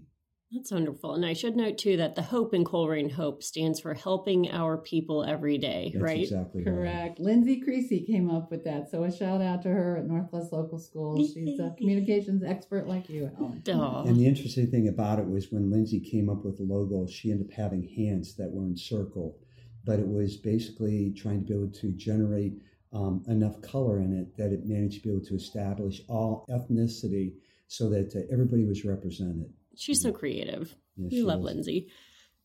That's 0.51 0.71
wonderful. 0.71 1.13
And 1.13 1.25
I 1.25 1.33
should 1.33 1.57
note 1.57 1.77
too 1.77 1.97
that 1.97 2.15
the 2.15 2.21
Hope 2.21 2.53
in 2.53 2.63
Colerain 2.63 3.11
Hope 3.11 3.43
stands 3.43 3.81
for 3.81 3.93
helping 3.93 4.49
our 4.49 4.77
people 4.77 5.25
every 5.25 5.57
day, 5.57 5.91
That's 5.93 6.03
right? 6.03 6.21
Exactly. 6.21 6.63
Correct. 6.63 7.19
Right. 7.19 7.19
Lindsay 7.19 7.59
Creasy 7.59 8.05
came 8.05 8.29
up 8.29 8.49
with 8.49 8.63
that. 8.63 8.89
So 8.89 9.03
a 9.03 9.11
shout 9.11 9.41
out 9.41 9.61
to 9.63 9.69
her 9.69 9.97
at 9.97 10.05
Northwest 10.05 10.53
Local 10.53 10.79
Schools. 10.79 11.33
She's 11.33 11.59
a 11.59 11.75
communications 11.77 12.43
expert 12.43 12.87
like 12.87 13.09
you, 13.09 13.29
Ellen. 13.37 13.61
And 14.07 14.17
the 14.17 14.25
interesting 14.25 14.71
thing 14.71 14.87
about 14.87 15.19
it 15.19 15.27
was 15.27 15.51
when 15.51 15.69
Lindsay 15.69 15.99
came 15.99 16.29
up 16.29 16.45
with 16.45 16.57
the 16.57 16.63
logo, 16.63 17.05
she 17.07 17.29
ended 17.29 17.47
up 17.47 17.53
having 17.53 17.83
hands 17.83 18.35
that 18.37 18.49
were 18.49 18.65
encircled. 18.65 19.35
But 19.83 19.99
it 19.99 20.07
was 20.07 20.37
basically 20.37 21.13
trying 21.15 21.41
to 21.41 21.45
be 21.45 21.53
able 21.55 21.73
to 21.73 21.91
generate 21.91 22.53
um, 22.93 23.23
enough 23.27 23.61
color 23.61 23.99
in 23.99 24.13
it 24.13 24.37
that 24.37 24.53
it 24.53 24.65
managed 24.65 25.03
to 25.03 25.09
be 25.09 25.15
able 25.15 25.25
to 25.25 25.35
establish 25.35 26.01
all 26.07 26.45
ethnicity 26.49 27.33
so 27.67 27.89
that 27.89 28.15
uh, 28.15 28.21
everybody 28.31 28.63
was 28.63 28.85
represented. 28.85 29.51
She's 29.77 30.01
so 30.01 30.11
creative. 30.11 30.75
Yes, 30.97 31.11
we 31.11 31.21
love 31.21 31.39
is. 31.39 31.45
Lindsay. 31.45 31.87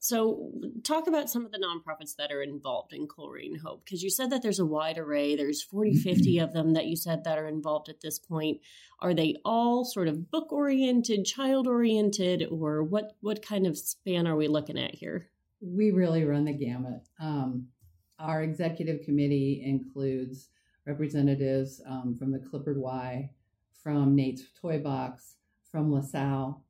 So, 0.05 0.51
talk 0.83 1.07
about 1.07 1.31
some 1.31 1.47
of 1.47 1.53
the 1.53 1.59
nonprofits 1.59 2.17
that 2.17 2.33
are 2.33 2.43
involved 2.43 2.93
in 2.93 3.07
Colerain 3.07 3.57
Hope, 3.57 3.85
because 3.85 4.03
you 4.03 4.11
said 4.11 4.31
that 4.31 4.43
there's 4.43 4.59
a 4.59 4.67
wide 4.67 4.99
array. 4.99 5.37
There's 5.37 5.63
40, 5.63 5.95
50 5.95 6.39
of 6.41 6.53
them 6.53 6.73
that 6.73 6.87
you 6.87 6.97
said 6.97 7.23
that 7.23 7.39
are 7.39 7.47
involved 7.47 7.89
at 7.89 8.01
this 8.01 8.19
point. 8.19 8.63
Are 8.99 9.15
they 9.15 9.37
all 9.45 9.85
sort 9.85 10.09
of 10.09 10.29
book 10.29 10.53
oriented, 10.53 11.25
child 11.25 11.69
oriented, 11.69 12.49
or 12.51 12.83
what, 12.83 13.13
what 13.21 13.47
kind 13.47 13.65
of 13.65 13.79
span 13.79 14.27
are 14.27 14.35
we 14.35 14.49
looking 14.49 14.77
at 14.77 14.93
here? 14.93 15.29
We 15.61 15.93
really 15.93 16.25
run 16.25 16.47
the 16.47 16.53
gamut. 16.53 17.03
Um, 17.21 17.69
our 18.19 18.43
executive 18.43 19.05
committee 19.05 19.63
includes 19.65 20.49
representatives 20.85 21.81
um, 21.87 22.17
from 22.19 22.33
the 22.33 22.41
Clippard 22.41 22.79
Y, 22.79 23.31
from 23.85 24.17
Nate's 24.17 24.43
Toy 24.61 24.79
Box, 24.79 25.37
from 25.71 25.93
LaSalle, 25.93 26.65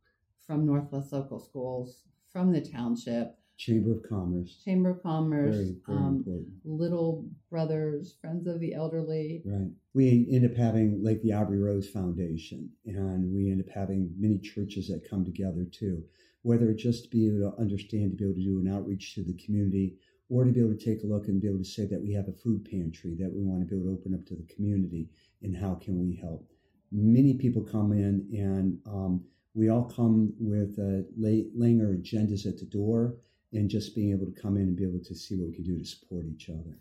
from 0.46 0.66
Northwest 0.66 1.12
Local 1.12 1.38
Schools, 1.38 2.02
from 2.32 2.52
the 2.52 2.60
township, 2.60 3.36
Chamber 3.58 3.92
of 3.92 4.02
Commerce, 4.08 4.60
Chamber 4.64 4.90
of 4.90 5.02
Commerce, 5.02 5.54
very, 5.54 5.76
very 5.86 5.98
um, 5.98 6.24
Little 6.64 7.28
Brothers, 7.50 8.16
Friends 8.20 8.46
of 8.46 8.58
the 8.58 8.74
Elderly. 8.74 9.42
Right. 9.44 9.70
We 9.94 10.28
end 10.32 10.44
up 10.44 10.56
having 10.56 11.02
like 11.02 11.22
the 11.22 11.32
Aubrey 11.32 11.60
Rose 11.60 11.88
Foundation, 11.88 12.70
and 12.86 13.32
we 13.32 13.50
end 13.50 13.60
up 13.60 13.72
having 13.72 14.12
many 14.18 14.38
churches 14.38 14.88
that 14.88 15.08
come 15.08 15.24
together 15.24 15.64
too. 15.70 16.02
Whether 16.42 16.70
it's 16.70 16.82
just 16.82 17.04
to 17.04 17.10
be 17.10 17.28
able 17.28 17.52
to 17.52 17.60
understand, 17.60 18.10
to 18.10 18.16
be 18.16 18.24
able 18.24 18.34
to 18.34 18.42
do 18.42 18.58
an 18.58 18.74
outreach 18.74 19.14
to 19.14 19.22
the 19.22 19.34
community, 19.44 19.94
or 20.28 20.44
to 20.44 20.50
be 20.50 20.60
able 20.60 20.74
to 20.74 20.84
take 20.84 21.04
a 21.04 21.06
look 21.06 21.28
and 21.28 21.40
be 21.40 21.46
able 21.46 21.58
to 21.58 21.64
say 21.64 21.86
that 21.86 22.02
we 22.02 22.12
have 22.14 22.26
a 22.26 22.32
food 22.32 22.66
pantry 22.68 23.14
that 23.20 23.32
we 23.32 23.44
want 23.44 23.60
to 23.60 23.66
be 23.66 23.76
able 23.76 23.94
to 23.94 24.00
open 24.00 24.14
up 24.14 24.26
to 24.26 24.34
the 24.34 24.52
community, 24.52 25.08
and 25.42 25.56
how 25.56 25.74
can 25.74 26.00
we 26.00 26.16
help? 26.16 26.50
Many 26.90 27.34
people 27.34 27.62
come 27.62 27.92
in 27.92 28.26
and 28.32 28.78
um, 28.86 29.24
we 29.54 29.68
all 29.68 29.84
come 29.84 30.32
with 30.38 30.78
uh, 30.78 31.06
lay, 31.16 31.46
laying 31.54 31.80
our 31.80 31.94
agendas 31.94 32.46
at 32.46 32.58
the 32.58 32.66
door 32.66 33.16
and 33.52 33.68
just 33.68 33.94
being 33.94 34.10
able 34.10 34.26
to 34.26 34.40
come 34.40 34.56
in 34.56 34.62
and 34.62 34.76
be 34.76 34.84
able 34.84 35.04
to 35.04 35.14
see 35.14 35.36
what 35.36 35.48
we 35.48 35.54
can 35.54 35.64
do 35.64 35.78
to 35.78 35.84
support 35.84 36.24
each 36.26 36.48
other. 36.48 36.78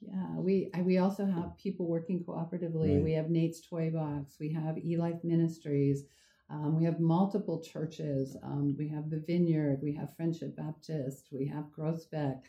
Yeah, 0.00 0.36
we 0.36 0.70
we 0.82 0.98
also 0.98 1.24
have 1.24 1.56
people 1.56 1.86
working 1.86 2.24
cooperatively. 2.24 2.96
Right. 2.96 3.04
We 3.04 3.12
have 3.12 3.30
Nate's 3.30 3.66
Toy 3.66 3.90
Box. 3.90 4.36
We 4.38 4.52
have 4.52 4.76
eLife 4.76 5.24
Ministries. 5.24 6.04
Um, 6.50 6.76
we 6.76 6.84
have 6.84 7.00
multiple 7.00 7.62
churches. 7.62 8.36
Um, 8.42 8.76
we 8.78 8.88
have 8.88 9.08
the 9.08 9.22
Vineyard. 9.26 9.80
We 9.82 9.94
have 9.94 10.14
Friendship 10.14 10.56
Baptist. 10.56 11.28
We 11.32 11.46
have 11.46 11.64
Groesbeck. 11.76 12.40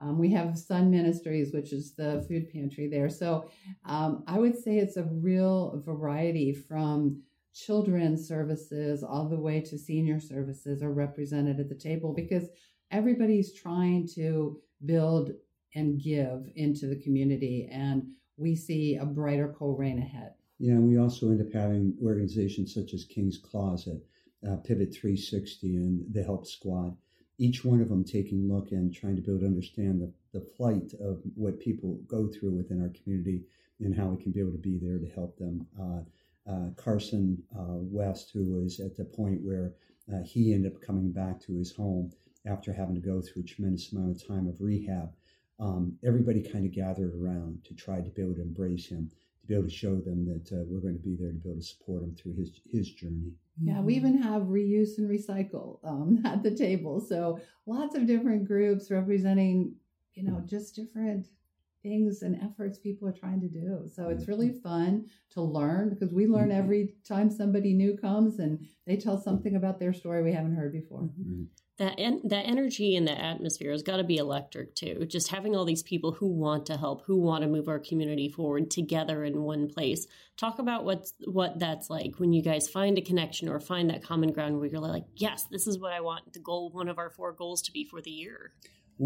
Um, 0.00 0.18
we 0.18 0.30
have 0.32 0.56
Sun 0.56 0.90
Ministries, 0.90 1.52
which 1.52 1.72
is 1.72 1.94
the 1.94 2.24
food 2.28 2.50
pantry 2.52 2.88
there. 2.88 3.10
So 3.10 3.50
um, 3.84 4.22
I 4.26 4.38
would 4.38 4.56
say 4.56 4.78
it's 4.78 4.96
a 4.96 5.04
real 5.04 5.82
variety 5.84 6.54
from 6.54 7.22
children's 7.54 8.26
services 8.26 9.02
all 9.02 9.28
the 9.28 9.38
way 9.38 9.60
to 9.60 9.78
senior 9.78 10.20
services 10.20 10.82
are 10.82 10.92
represented 10.92 11.60
at 11.60 11.68
the 11.68 11.74
table 11.74 12.12
because 12.14 12.48
everybody's 12.90 13.52
trying 13.52 14.06
to 14.14 14.60
build 14.84 15.32
and 15.74 16.00
give 16.02 16.48
into 16.56 16.86
the 16.86 17.00
community 17.00 17.68
and 17.70 18.02
we 18.36 18.56
see 18.56 18.96
a 18.96 19.04
brighter 19.04 19.54
Colerain 19.58 19.98
ahead. 19.98 20.32
Yeah, 20.58 20.72
and 20.72 20.88
we 20.88 20.98
also 20.98 21.28
end 21.28 21.40
up 21.40 21.52
having 21.52 21.96
organizations 22.02 22.74
such 22.74 22.94
as 22.94 23.04
King's 23.04 23.38
Closet, 23.38 24.04
uh, 24.46 24.56
Pivot 24.56 24.94
360, 24.94 25.76
and 25.76 26.14
the 26.14 26.22
Help 26.22 26.46
Squad. 26.46 26.96
Each 27.38 27.64
one 27.64 27.80
of 27.80 27.88
them 27.88 28.04
taking 28.04 28.42
a 28.50 28.54
look 28.54 28.72
and 28.72 28.92
trying 28.92 29.16
to 29.16 29.22
build 29.22 29.40
and 29.40 29.48
understand 29.48 30.00
the, 30.00 30.12
the 30.32 30.44
plight 30.44 30.92
of 31.00 31.22
what 31.34 31.60
people 31.60 31.98
go 32.06 32.28
through 32.28 32.52
within 32.52 32.82
our 32.82 32.92
community 33.02 33.44
and 33.80 33.96
how 33.96 34.08
we 34.08 34.22
can 34.22 34.32
be 34.32 34.40
able 34.40 34.52
to 34.52 34.58
be 34.58 34.78
there 34.78 34.98
to 34.98 35.08
help 35.14 35.38
them. 35.38 35.66
Uh, 35.80 36.00
Carson 36.76 37.42
uh, 37.56 37.78
West, 37.78 38.30
who 38.32 38.60
was 38.60 38.80
at 38.80 38.96
the 38.96 39.04
point 39.04 39.40
where 39.42 39.74
uh, 40.12 40.22
he 40.24 40.52
ended 40.52 40.72
up 40.72 40.80
coming 40.80 41.12
back 41.12 41.40
to 41.40 41.56
his 41.56 41.72
home 41.72 42.10
after 42.46 42.72
having 42.72 42.94
to 42.94 43.00
go 43.00 43.20
through 43.20 43.42
a 43.42 43.46
tremendous 43.46 43.92
amount 43.92 44.10
of 44.10 44.26
time 44.26 44.48
of 44.48 44.60
rehab. 44.60 45.12
Um, 45.58 45.98
everybody 46.04 46.42
kind 46.42 46.64
of 46.64 46.72
gathered 46.72 47.14
around 47.14 47.64
to 47.64 47.74
try 47.74 48.00
to 48.00 48.10
be 48.10 48.22
able 48.22 48.34
to 48.34 48.42
embrace 48.42 48.86
him, 48.86 49.10
to 49.42 49.46
be 49.46 49.54
able 49.54 49.64
to 49.64 49.70
show 49.70 49.96
them 49.96 50.24
that 50.26 50.52
uh, 50.52 50.64
we're 50.66 50.80
going 50.80 50.96
to 50.96 51.02
be 51.02 51.16
there 51.16 51.32
to 51.32 51.38
be 51.38 51.50
able 51.50 51.60
to 51.60 51.66
support 51.66 52.02
him 52.02 52.14
through 52.14 52.34
his 52.34 52.60
his 52.64 52.90
journey. 52.92 53.32
Yeah, 53.62 53.80
we 53.82 53.94
even 53.94 54.22
have 54.22 54.44
reuse 54.44 54.96
and 54.96 55.10
recycle 55.10 55.78
um, 55.84 56.22
at 56.24 56.42
the 56.42 56.54
table. 56.54 57.00
So 57.00 57.40
lots 57.66 57.94
of 57.94 58.06
different 58.06 58.46
groups 58.46 58.90
representing, 58.90 59.74
you 60.14 60.24
know, 60.24 60.42
just 60.46 60.74
different 60.74 61.28
things 61.82 62.22
and 62.22 62.40
efforts 62.42 62.78
people 62.78 63.08
are 63.08 63.12
trying 63.12 63.40
to 63.40 63.48
do. 63.48 63.88
So 63.94 64.08
it's 64.08 64.28
really 64.28 64.52
fun 64.52 65.06
to 65.30 65.42
learn 65.42 65.90
because 65.90 66.12
we 66.12 66.26
learn 66.26 66.48
mm-hmm. 66.48 66.58
every 66.58 66.94
time 67.06 67.30
somebody 67.30 67.72
new 67.72 67.96
comes 67.96 68.38
and 68.38 68.66
they 68.86 68.96
tell 68.96 69.20
something 69.20 69.56
about 69.56 69.78
their 69.78 69.92
story 69.92 70.22
we 70.22 70.32
haven't 70.32 70.56
heard 70.56 70.72
before. 70.72 71.02
Mm-hmm. 71.02 71.44
That 71.78 71.94
en- 71.96 72.20
that 72.24 72.42
energy 72.42 72.94
and 72.94 73.08
the 73.08 73.18
atmosphere 73.18 73.72
has 73.72 73.82
got 73.82 73.96
to 73.96 74.04
be 74.04 74.18
electric 74.18 74.74
too. 74.74 75.06
Just 75.06 75.28
having 75.28 75.56
all 75.56 75.64
these 75.64 75.82
people 75.82 76.12
who 76.12 76.28
want 76.28 76.66
to 76.66 76.76
help, 76.76 77.06
who 77.06 77.16
want 77.16 77.40
to 77.40 77.48
move 77.48 77.68
our 77.68 77.78
community 77.78 78.28
forward 78.28 78.70
together 78.70 79.24
in 79.24 79.40
one 79.42 79.66
place. 79.66 80.06
Talk 80.36 80.58
about 80.58 80.84
what's 80.84 81.14
what 81.24 81.58
that's 81.58 81.88
like 81.88 82.16
when 82.18 82.34
you 82.34 82.42
guys 82.42 82.68
find 82.68 82.98
a 82.98 83.00
connection 83.00 83.48
or 83.48 83.60
find 83.60 83.88
that 83.88 84.02
common 84.02 84.30
ground 84.30 84.58
where 84.58 84.68
you're 84.68 84.78
like, 84.78 85.04
yes, 85.16 85.44
this 85.50 85.66
is 85.66 85.78
what 85.78 85.94
I 85.94 86.02
want 86.02 86.30
the 86.34 86.38
goal, 86.38 86.68
one 86.70 86.88
of 86.88 86.98
our 86.98 87.08
four 87.08 87.32
goals 87.32 87.62
to 87.62 87.72
be 87.72 87.86
for 87.86 88.02
the 88.02 88.10
year. 88.10 88.52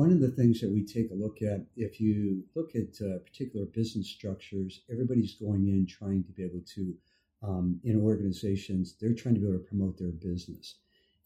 One 0.02 0.10
of 0.10 0.20
the 0.20 0.34
things 0.38 0.60
that 0.60 0.72
we 0.72 0.82
take 0.84 1.12
a 1.12 1.14
look 1.24 1.40
at, 1.40 1.60
if 1.76 2.00
you 2.00 2.42
look 2.56 2.70
at 2.74 3.00
uh, 3.00 3.18
particular 3.28 3.64
business 3.66 4.08
structures, 4.08 4.80
everybody's 4.90 5.36
going 5.36 5.68
in 5.68 5.86
trying 5.86 6.24
to 6.24 6.32
be 6.32 6.42
able 6.42 6.62
to, 6.74 6.94
um, 7.44 7.80
in 7.84 8.00
organizations, 8.00 8.96
they're 9.00 9.14
trying 9.14 9.36
to 9.36 9.40
be 9.40 9.46
able 9.46 9.60
to 9.60 9.64
promote 9.64 9.96
their 9.96 10.16
business. 10.30 10.66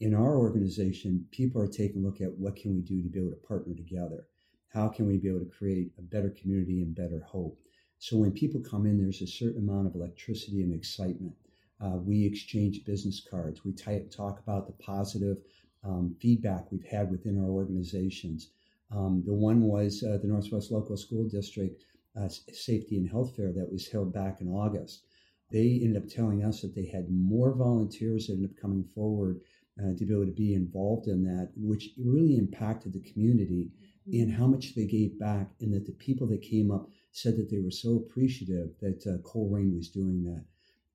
In 0.00 0.12
our 0.14 0.36
organization, 0.36 1.26
people 1.30 1.62
are 1.62 1.66
taking 1.80 2.02
a 2.02 2.06
look 2.06 2.20
at 2.20 2.36
what 2.36 2.56
can 2.56 2.74
we 2.74 2.82
do 2.82 3.02
to 3.02 3.08
be 3.08 3.18
able 3.18 3.30
to 3.30 3.48
partner 3.48 3.74
together. 3.74 4.26
how 4.68 4.88
can 4.88 5.06
we 5.06 5.16
be 5.16 5.28
able 5.28 5.40
to 5.40 5.46
create 5.46 5.92
a 5.98 6.02
better 6.02 6.30
community 6.30 6.82
and 6.82 6.94
better 6.94 7.20
hope. 7.26 7.58
So 7.98 8.16
when 8.18 8.32
people 8.32 8.60
come 8.60 8.86
in, 8.86 8.98
there's 8.98 9.22
a 9.22 9.26
certain 9.26 9.68
amount 9.68 9.86
of 9.86 9.94
electricity 9.94 10.62
and 10.62 10.74
excitement. 10.74 11.34
Uh, 11.80 11.96
we 11.96 12.24
exchange 12.24 12.84
business 12.84 13.20
cards. 13.28 13.64
We 13.64 13.72
t- 13.72 14.04
talk 14.10 14.40
about 14.40 14.66
the 14.66 14.84
positive 14.84 15.38
um, 15.84 16.14
feedback 16.20 16.70
we've 16.70 16.84
had 16.84 17.10
within 17.10 17.38
our 17.38 17.50
organizations. 17.50 18.50
Um, 18.90 19.22
the 19.26 19.34
one 19.34 19.62
was 19.62 20.02
uh, 20.02 20.18
the 20.18 20.28
Northwest 20.28 20.70
Local 20.70 20.96
School 20.96 21.28
District 21.28 21.82
uh, 22.18 22.28
Safety 22.28 22.96
and 22.96 23.08
Health 23.08 23.36
Fair 23.36 23.52
that 23.52 23.70
was 23.70 23.88
held 23.88 24.12
back 24.12 24.40
in 24.40 24.48
August. 24.48 25.04
They 25.50 25.80
ended 25.82 26.02
up 26.02 26.08
telling 26.08 26.44
us 26.44 26.60
that 26.62 26.74
they 26.74 26.86
had 26.86 27.10
more 27.10 27.54
volunteers 27.54 28.26
that 28.26 28.34
ended 28.34 28.50
up 28.50 28.60
coming 28.60 28.84
forward 28.94 29.40
uh, 29.80 29.94
to 29.96 30.04
be 30.04 30.12
able 30.12 30.26
to 30.26 30.32
be 30.32 30.54
involved 30.54 31.06
in 31.06 31.22
that, 31.24 31.50
which 31.56 31.90
really 31.98 32.36
impacted 32.36 32.92
the 32.92 33.12
community 33.12 33.70
and 34.12 34.32
how 34.32 34.46
much 34.46 34.74
they 34.74 34.86
gave 34.86 35.18
back, 35.18 35.50
and 35.60 35.72
that 35.74 35.86
the 35.86 35.92
people 35.92 36.26
that 36.26 36.40
came 36.42 36.70
up 36.70 36.88
said 37.12 37.36
that 37.36 37.50
they 37.50 37.60
were 37.60 37.70
so 37.70 37.96
appreciative 37.96 38.70
that 38.80 39.06
uh, 39.06 39.18
Colerain 39.28 39.76
was 39.76 39.90
doing 39.90 40.24
that. 40.24 40.44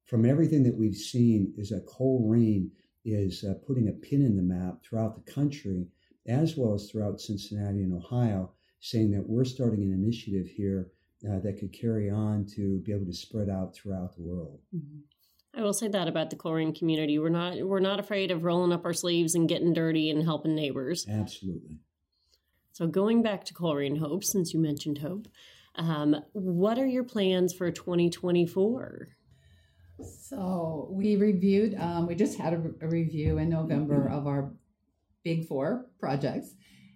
From 0.05 0.25
everything 0.25 0.63
that 0.63 0.75
we've 0.75 0.95
seen, 0.95 1.53
is 1.57 1.69
that 1.69 1.85
Colerain 1.85 2.69
is 3.05 3.43
uh, 3.43 3.53
putting 3.65 3.87
a 3.87 3.91
pin 3.91 4.23
in 4.23 4.35
the 4.35 4.43
map 4.43 4.83
throughout 4.83 5.15
the 5.15 5.31
country, 5.31 5.87
as 6.27 6.55
well 6.57 6.73
as 6.73 6.89
throughout 6.89 7.19
Cincinnati 7.19 7.83
and 7.83 7.93
Ohio, 7.93 8.51
saying 8.79 9.11
that 9.11 9.27
we're 9.27 9.45
starting 9.45 9.83
an 9.83 9.93
initiative 9.93 10.47
here 10.47 10.91
uh, 11.29 11.39
that 11.39 11.57
could 11.59 11.71
carry 11.71 12.09
on 12.09 12.45
to 12.45 12.79
be 12.79 12.91
able 12.91 13.05
to 13.05 13.13
spread 13.13 13.49
out 13.49 13.73
throughout 13.73 14.15
the 14.15 14.21
world. 14.21 14.59
Mm-hmm. 14.75 14.99
I 15.55 15.61
will 15.61 15.73
say 15.73 15.87
that 15.87 16.07
about 16.07 16.29
the 16.29 16.35
Colerain 16.35 16.77
community. 16.77 17.19
We're 17.19 17.29
not 17.29 17.57
we're 17.59 17.79
not 17.79 17.99
afraid 17.99 18.31
of 18.31 18.43
rolling 18.43 18.73
up 18.73 18.85
our 18.85 18.93
sleeves 18.93 19.35
and 19.35 19.47
getting 19.47 19.71
dirty 19.71 20.09
and 20.09 20.23
helping 20.23 20.55
neighbors. 20.55 21.05
Absolutely. 21.07 21.77
So 22.71 22.87
going 22.87 23.21
back 23.21 23.45
to 23.45 23.53
Colerain 23.53 23.99
Hope, 23.99 24.23
since 24.23 24.51
you 24.51 24.59
mentioned 24.59 24.97
Hope, 24.97 25.27
um, 25.75 26.15
what 26.31 26.79
are 26.79 26.87
your 26.87 27.03
plans 27.03 27.53
for 27.53 27.69
2024? 27.69 29.09
So 30.01 30.87
we 30.89 31.15
reviewed. 31.15 31.75
Um, 31.79 32.07
we 32.07 32.15
just 32.15 32.39
had 32.39 32.53
a, 32.53 32.85
a 32.85 32.87
review 32.87 33.37
in 33.37 33.49
November 33.49 34.09
of 34.09 34.25
our 34.25 34.51
big 35.23 35.47
four 35.47 35.87
projects, 35.99 36.55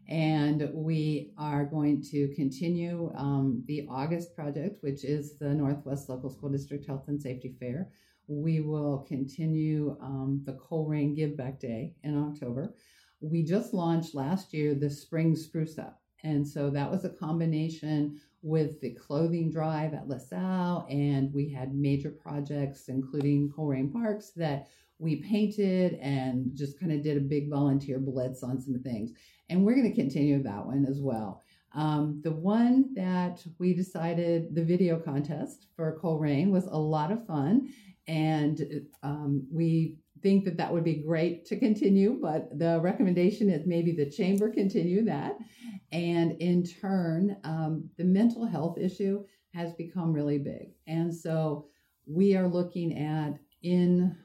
and 0.10 0.70
we 0.74 1.34
are 1.38 1.66
going 1.66 2.02
to 2.12 2.34
continue 2.36 3.12
um, 3.16 3.64
the 3.68 3.86
August 3.90 4.36
project, 4.36 4.78
which 4.82 5.04
is 5.04 5.38
the 5.38 5.50
Northwest 5.50 6.10
Local 6.10 6.30
School 6.30 6.50
District 6.50 6.86
Health 6.86 7.06
and 7.08 7.22
Safety 7.22 7.56
Fair. 7.60 7.90
We 8.28 8.60
will 8.62 9.06
continue 9.08 9.98
um, 10.02 10.44
the 10.46 10.54
Colerain 10.54 11.16
Give 11.16 11.36
Back 11.38 11.60
Day 11.60 11.96
in 12.04 12.18
October. 12.18 12.74
We 13.20 13.44
just 13.44 13.74
launched 13.74 14.16
last 14.16 14.54
year 14.54 14.76
the 14.76 14.90
Spring 14.90 15.36
Spruce 15.36 15.78
Up. 15.78 16.02
And 16.24 16.48
so 16.48 16.70
that 16.72 16.90
was 16.90 17.06
a 17.06 17.10
combination 17.10 18.20
with 18.42 18.80
the 18.82 18.94
clothing 18.96 19.52
drive 19.52 19.94
at 19.94 20.08
LaSalle, 20.08 20.88
and 20.90 21.34
we 21.34 21.50
had 21.50 21.76
major 21.76 22.12
projects, 22.12 22.88
including 22.88 23.50
Colerain 23.50 23.92
Parks, 23.92 24.32
that 24.36 24.68
we 25.00 25.18
painted 25.18 25.94
and 25.96 26.52
just 26.56 26.80
kind 26.80 26.92
of 26.92 27.04
did 27.04 27.18
a 27.18 27.22
big 27.22 27.50
volunteer 27.50 28.00
blitz 28.00 28.44
on 28.44 28.60
some 28.60 28.80
things. 28.82 29.12
And 29.50 29.64
we're 29.64 29.76
going 29.76 29.90
to 29.90 29.96
continue 29.96 30.42
that 30.44 30.66
one 30.66 30.86
as 30.90 31.00
well. 31.02 31.44
Um, 31.74 32.22
the 32.24 32.32
one 32.32 32.94
that 32.96 33.46
we 33.60 33.74
decided 33.74 34.56
the 34.56 34.64
video 34.64 35.00
contest 35.00 35.68
for 35.76 36.00
Colerain 36.02 36.50
was 36.50 36.66
a 36.66 36.78
lot 36.78 37.12
of 37.12 37.26
fun, 37.28 37.70
and 38.08 38.62
um, 39.04 39.46
we 39.52 39.98
think 40.24 40.46
that 40.46 40.58
that 40.58 40.74
would 40.74 40.84
be 40.84 41.04
great 41.04 41.46
to 41.46 41.60
continue. 41.60 42.18
But 42.20 42.58
the 42.58 42.80
recommendation 42.82 43.50
is 43.50 43.68
maybe 43.68 43.92
the 43.92 44.10
chamber 44.10 44.50
continue 44.50 45.04
that, 45.06 45.38
and 45.92 46.32
in 46.42 46.64
turn, 46.64 47.38
um, 47.44 47.90
the 47.98 48.06
mental 48.06 48.46
health 48.46 48.78
issue 48.80 49.24
has 49.54 49.74
become 49.74 50.14
really 50.14 50.40
big, 50.40 50.70
and 50.88 51.14
so 51.14 51.68
we 52.08 52.36
are 52.36 52.48
looking 52.48 52.98
at 52.98 53.38
in 53.62 54.16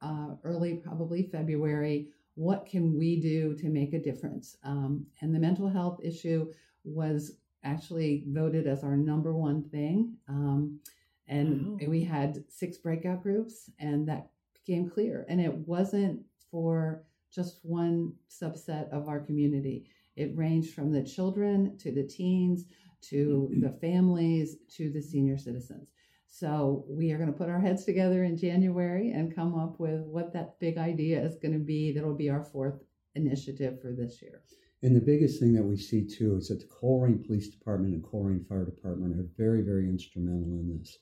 uh, 0.00 0.34
early, 0.44 0.74
probably 0.74 1.22
February, 1.22 2.08
what 2.34 2.66
can 2.66 2.96
we 2.96 3.20
do 3.20 3.54
to 3.56 3.68
make 3.68 3.92
a 3.92 4.02
difference? 4.02 4.56
Um, 4.62 5.06
and 5.20 5.34
the 5.34 5.40
mental 5.40 5.68
health 5.68 6.00
issue 6.02 6.52
was 6.84 7.32
actually 7.64 8.24
voted 8.28 8.66
as 8.66 8.84
our 8.84 8.96
number 8.96 9.34
one 9.34 9.62
thing. 9.70 10.14
Um, 10.28 10.80
and 11.26 11.78
we 11.86 12.02
had 12.04 12.44
six 12.48 12.78
breakout 12.78 13.22
groups, 13.22 13.70
and 13.78 14.08
that 14.08 14.30
became 14.54 14.88
clear. 14.88 15.26
And 15.28 15.40
it 15.40 15.54
wasn't 15.54 16.22
for 16.50 17.04
just 17.30 17.58
one 17.62 18.14
subset 18.30 18.88
of 18.90 19.08
our 19.08 19.20
community. 19.20 19.90
It 20.16 20.36
ranged 20.36 20.74
from 20.74 20.92
the 20.92 21.02
children 21.02 21.76
to 21.78 21.92
the 21.92 22.04
teens 22.04 22.64
to 23.02 23.50
the 23.60 23.70
families 23.80 24.56
to 24.76 24.90
the 24.90 25.02
senior 25.02 25.36
citizens. 25.36 25.88
So 26.28 26.84
we 26.88 27.10
are 27.10 27.16
going 27.16 27.32
to 27.32 27.38
put 27.38 27.48
our 27.48 27.60
heads 27.60 27.84
together 27.84 28.22
in 28.22 28.36
January 28.36 29.10
and 29.10 29.34
come 29.34 29.58
up 29.58 29.80
with 29.80 30.02
what 30.02 30.32
that 30.34 30.60
big 30.60 30.76
idea 30.78 31.20
is 31.20 31.36
going 31.36 31.54
to 31.54 31.58
be. 31.58 31.92
That'll 31.92 32.14
be 32.14 32.30
our 32.30 32.44
fourth 32.44 32.82
initiative 33.14 33.80
for 33.80 33.92
this 33.92 34.20
year. 34.22 34.42
And 34.82 34.94
the 34.94 35.00
biggest 35.00 35.40
thing 35.40 35.54
that 35.54 35.64
we 35.64 35.76
see 35.76 36.06
too 36.06 36.36
is 36.36 36.48
that 36.48 36.60
the 36.60 36.66
Colerain 36.66 37.26
Police 37.26 37.48
Department 37.48 37.94
and 37.94 38.04
Colerain 38.04 38.46
Fire 38.46 38.64
Department 38.64 39.18
are 39.18 39.26
very, 39.36 39.62
very 39.62 39.88
instrumental 39.88 40.60
in 40.60 40.78
this 40.78 40.98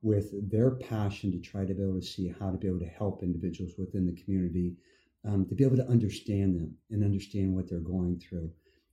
with 0.00 0.32
their 0.50 0.70
passion 0.70 1.32
to 1.32 1.40
try 1.40 1.64
to 1.64 1.74
be 1.74 1.82
able 1.82 2.00
to 2.00 2.06
see 2.06 2.32
how 2.38 2.50
to 2.50 2.56
be 2.56 2.68
able 2.68 2.78
to 2.78 2.86
help 2.86 3.22
individuals 3.22 3.72
within 3.76 4.06
the 4.06 4.22
community 4.22 4.76
um, 5.24 5.44
to 5.46 5.54
be 5.54 5.64
able 5.64 5.76
to 5.76 5.88
understand 5.88 6.56
them 6.56 6.74
and 6.90 7.04
understand 7.04 7.54
what 7.54 7.68
they're 7.68 7.80
going 7.80 8.18
through 8.18 8.50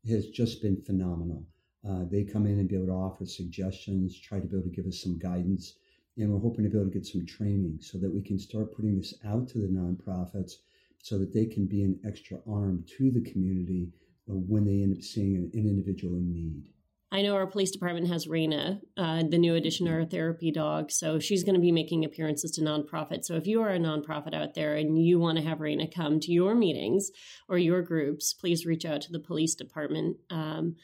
has 0.10 0.28
just 0.28 0.62
been 0.62 0.82
phenomenal. 0.82 1.45
Uh, 1.88 2.06
they 2.10 2.24
come 2.24 2.45
in 2.45 2.60
and 2.60 2.67
be 2.67 2.76
able 2.76 2.88
to 2.88 2.91
offer 2.91 3.26
suggestions, 3.26 4.19
try 4.19 4.39
to 4.39 4.48
be 4.48 4.58
able 4.58 4.67
to 4.67 4.76
give 4.76 4.88
us 4.88 5.02
some 5.02 5.19
guidance, 5.19 5.76
and 6.17 6.32
we're 6.32 6.39
hoping 6.39 6.63
to 6.63 6.69
be 6.69 6.78
able 6.78 6.89
to 6.89 6.93
get 6.93 7.06
some 7.06 7.26
training 7.26 7.78
so 7.82 7.98
that 7.98 8.13
we 8.13 8.21
can 8.21 8.39
start 8.39 8.76
putting 8.76 8.98
this 8.98 9.13
out 9.26 9.48
to 9.50 9.60
the 9.60 9.67
nonprofits 9.67 10.54
so 11.02 11.19
that 11.19 11.34
they 11.34 11.45
can 11.45 11.67
be 11.67 11.84
an 11.84 12.00
extra 12.06 12.39
arm 12.50 12.84
to 12.98 13.12
the 13.12 13.21
community 13.30 13.91
when 14.28 14.65
they 14.65 14.82
end 14.82 14.98
up 14.98 15.04
seeing 15.04 15.36
an, 15.36 15.52
an 15.54 15.67
individual 15.67 16.15
in 16.15 16.32
need. 16.32 16.63
I 17.12 17.21
know 17.21 17.36
our 17.36 17.48
police 17.48 17.71
department 17.71 18.08
has 18.08 18.26
Raina, 18.26 18.82
uh, 18.98 19.24
the 19.30 19.38
new 19.38 19.56
addition 19.56 19.88
our 19.88 20.04
therapy 20.04 20.52
dog. 20.52 20.91
So 20.91 21.19
she's 21.19 21.43
going 21.43 21.56
to 21.56 21.62
be 21.62 21.71
making 21.71 22.04
appearances 22.04 22.52
to 22.52 22.62
nonprofits. 22.62 23.26
So 23.26 23.36
if 23.36 23.45
you 23.45 23.62
are 23.62 23.69
a 23.69 23.80
nonprofit 23.80 24.34
out 24.34 24.56
there 24.56 24.76
and 24.76 24.98
you 24.98 25.19
want 25.19 25.38
to 25.38 25.43
have 25.43 25.60
Raina 25.60 25.93
come 25.93 26.19
to 26.21 26.32
your 26.32 26.56
meetings 26.56 27.12
or 27.48 27.58
your 27.58 27.84
groups, 27.84 28.34
please 28.34 28.65
reach 28.65 28.84
out 28.84 29.02
to 29.02 29.12
the 29.12 29.19
police 29.19 29.56
department. 29.56 30.17
Um, 30.30 30.76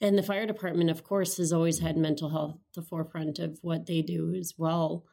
and 0.00 0.16
the 0.16 0.22
fire 0.22 0.46
department, 0.46 0.90
of 0.90 1.04
course, 1.04 1.36
has 1.38 1.52
always 1.52 1.80
had 1.80 1.96
mental 1.96 2.30
health 2.30 2.56
at 2.68 2.74
the 2.74 2.82
forefront 2.82 3.38
of 3.38 3.58
what 3.62 3.86
they 3.86 4.02
do 4.02 4.34
as 4.34 4.54
well 4.56 5.04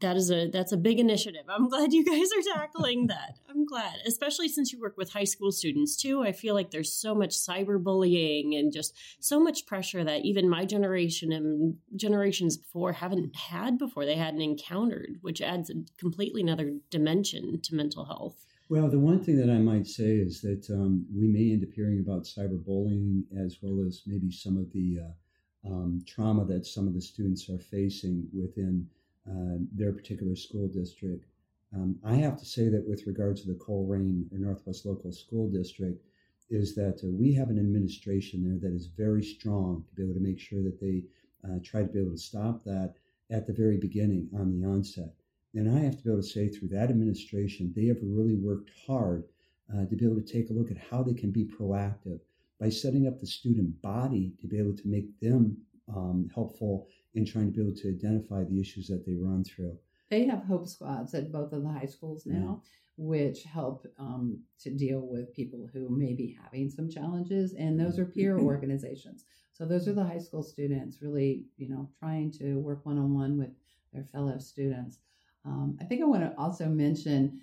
that 0.00 0.16
is 0.16 0.30
a 0.30 0.48
that's 0.48 0.72
a 0.72 0.76
big 0.76 0.98
initiative. 0.98 1.42
I'm 1.48 1.68
glad 1.68 1.92
you 1.92 2.04
guys 2.04 2.30
are 2.32 2.54
tackling 2.56 3.08
that. 3.08 3.38
I'm 3.48 3.66
glad, 3.66 3.96
especially 4.06 4.48
since 4.48 4.72
you 4.72 4.80
work 4.80 4.96
with 4.96 5.12
high 5.12 5.24
school 5.24 5.52
students 5.52 5.96
too. 5.96 6.22
I 6.22 6.32
feel 6.32 6.54
like 6.54 6.70
there's 6.70 6.92
so 6.92 7.14
much 7.14 7.30
cyberbullying 7.30 8.58
and 8.58 8.72
just 8.72 8.94
so 9.20 9.38
much 9.38 9.66
pressure 9.66 10.02
that 10.02 10.24
even 10.24 10.48
my 10.48 10.64
generation 10.64 11.32
and 11.32 11.76
generations 11.94 12.56
before 12.56 12.92
haven't 12.92 13.36
had 13.36 13.78
before. 13.78 14.06
They 14.06 14.16
hadn't 14.16 14.40
encountered, 14.40 15.18
which 15.20 15.42
adds 15.42 15.68
a 15.68 15.74
completely 15.98 16.40
another 16.40 16.74
dimension 16.90 17.60
to 17.62 17.74
mental 17.74 18.06
health. 18.06 18.46
Well, 18.72 18.88
the 18.88 18.98
one 18.98 19.22
thing 19.22 19.36
that 19.36 19.50
I 19.50 19.58
might 19.58 19.86
say 19.86 20.16
is 20.16 20.40
that 20.40 20.70
um, 20.70 21.04
we 21.14 21.28
may 21.28 21.52
end 21.52 21.62
up 21.62 21.74
hearing 21.74 22.00
about 22.00 22.22
cyberbullying 22.22 23.24
as 23.38 23.58
well 23.60 23.86
as 23.86 24.00
maybe 24.06 24.30
some 24.30 24.56
of 24.56 24.72
the 24.72 24.98
uh, 24.98 25.68
um, 25.68 26.02
trauma 26.06 26.46
that 26.46 26.64
some 26.64 26.88
of 26.88 26.94
the 26.94 27.00
students 27.02 27.50
are 27.50 27.58
facing 27.58 28.26
within 28.32 28.88
uh, 29.28 29.58
their 29.74 29.92
particular 29.92 30.34
school 30.34 30.68
district. 30.68 31.26
Um, 31.76 31.98
I 32.02 32.14
have 32.14 32.38
to 32.38 32.46
say 32.46 32.70
that 32.70 32.88
with 32.88 33.06
regard 33.06 33.36
to 33.36 33.46
the 33.46 33.58
Colerain 33.58 34.32
or 34.32 34.38
Northwest 34.38 34.86
Local 34.86 35.12
School 35.12 35.50
District, 35.50 36.02
is 36.48 36.74
that 36.74 36.98
uh, 37.04 37.08
we 37.08 37.34
have 37.34 37.50
an 37.50 37.58
administration 37.58 38.42
there 38.42 38.58
that 38.58 38.74
is 38.74 38.86
very 38.86 39.22
strong 39.22 39.84
to 39.86 39.94
be 39.94 40.02
able 40.02 40.14
to 40.14 40.26
make 40.26 40.40
sure 40.40 40.62
that 40.62 40.80
they 40.80 41.02
uh, 41.46 41.58
try 41.62 41.82
to 41.82 41.88
be 41.88 42.00
able 42.00 42.12
to 42.12 42.16
stop 42.16 42.64
that 42.64 42.94
at 43.30 43.46
the 43.46 43.52
very 43.52 43.76
beginning 43.76 44.30
on 44.34 44.58
the 44.58 44.66
onset. 44.66 45.12
And 45.54 45.70
I 45.70 45.80
have 45.80 45.98
to 45.98 46.02
be 46.02 46.10
able 46.10 46.22
to 46.22 46.26
say 46.26 46.48
through 46.48 46.68
that 46.68 46.90
administration, 46.90 47.72
they 47.76 47.86
have 47.86 47.98
really 48.02 48.36
worked 48.36 48.70
hard 48.86 49.24
uh, 49.72 49.84
to 49.86 49.96
be 49.96 50.04
able 50.04 50.16
to 50.16 50.32
take 50.32 50.50
a 50.50 50.52
look 50.52 50.70
at 50.70 50.78
how 50.78 51.02
they 51.02 51.14
can 51.14 51.30
be 51.30 51.44
proactive 51.44 52.20
by 52.58 52.68
setting 52.68 53.06
up 53.06 53.18
the 53.18 53.26
student 53.26 53.80
body 53.82 54.32
to 54.40 54.46
be 54.46 54.58
able 54.58 54.74
to 54.76 54.86
make 54.86 55.18
them 55.20 55.56
um, 55.94 56.30
helpful 56.34 56.86
in 57.14 57.26
trying 57.26 57.46
to 57.46 57.52
be 57.52 57.60
able 57.60 57.76
to 57.76 57.88
identify 57.88 58.44
the 58.44 58.60
issues 58.60 58.86
that 58.88 59.04
they 59.04 59.14
run 59.14 59.44
through. 59.44 59.76
They 60.10 60.26
have 60.26 60.44
hope 60.44 60.68
squads 60.68 61.14
at 61.14 61.32
both 61.32 61.52
of 61.52 61.62
the 61.62 61.68
high 61.70 61.86
schools 61.86 62.24
now, 62.26 62.62
yeah. 62.62 63.04
which 63.04 63.44
help 63.44 63.86
um, 63.98 64.38
to 64.60 64.70
deal 64.70 65.00
with 65.00 65.34
people 65.34 65.68
who 65.72 65.88
may 65.88 66.14
be 66.14 66.36
having 66.42 66.70
some 66.70 66.90
challenges, 66.90 67.54
and 67.54 67.78
those 67.78 67.98
are 67.98 68.04
peer 68.04 68.38
organizations. 68.52 69.24
So 69.52 69.66
those 69.66 69.88
are 69.88 69.92
the 69.92 70.04
high 70.04 70.18
school 70.18 70.42
students 70.42 71.02
really, 71.02 71.46
you 71.56 71.68
know, 71.68 71.88
trying 71.98 72.30
to 72.32 72.58
work 72.58 72.84
one 72.84 72.98
on 72.98 73.14
one 73.14 73.38
with 73.38 73.50
their 73.92 74.04
fellow 74.04 74.38
students. 74.38 74.98
Um, 75.44 75.76
I 75.80 75.84
think 75.84 76.02
I 76.02 76.06
want 76.06 76.22
to 76.22 76.34
also 76.38 76.66
mention 76.66 77.40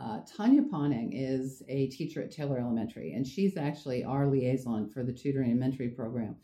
uh, 0.00 0.20
Tanya 0.36 0.62
Ponning 0.62 1.10
is 1.12 1.62
a 1.68 1.88
teacher 1.88 2.22
at 2.22 2.30
Taylor 2.30 2.58
Elementary, 2.58 3.12
and 3.12 3.26
she's 3.26 3.56
actually 3.56 4.04
our 4.04 4.26
liaison 4.26 4.88
for 4.88 5.02
the 5.02 5.12
tutoring 5.12 5.50
and 5.50 5.60
mentoring 5.60 5.94
program. 5.94 6.36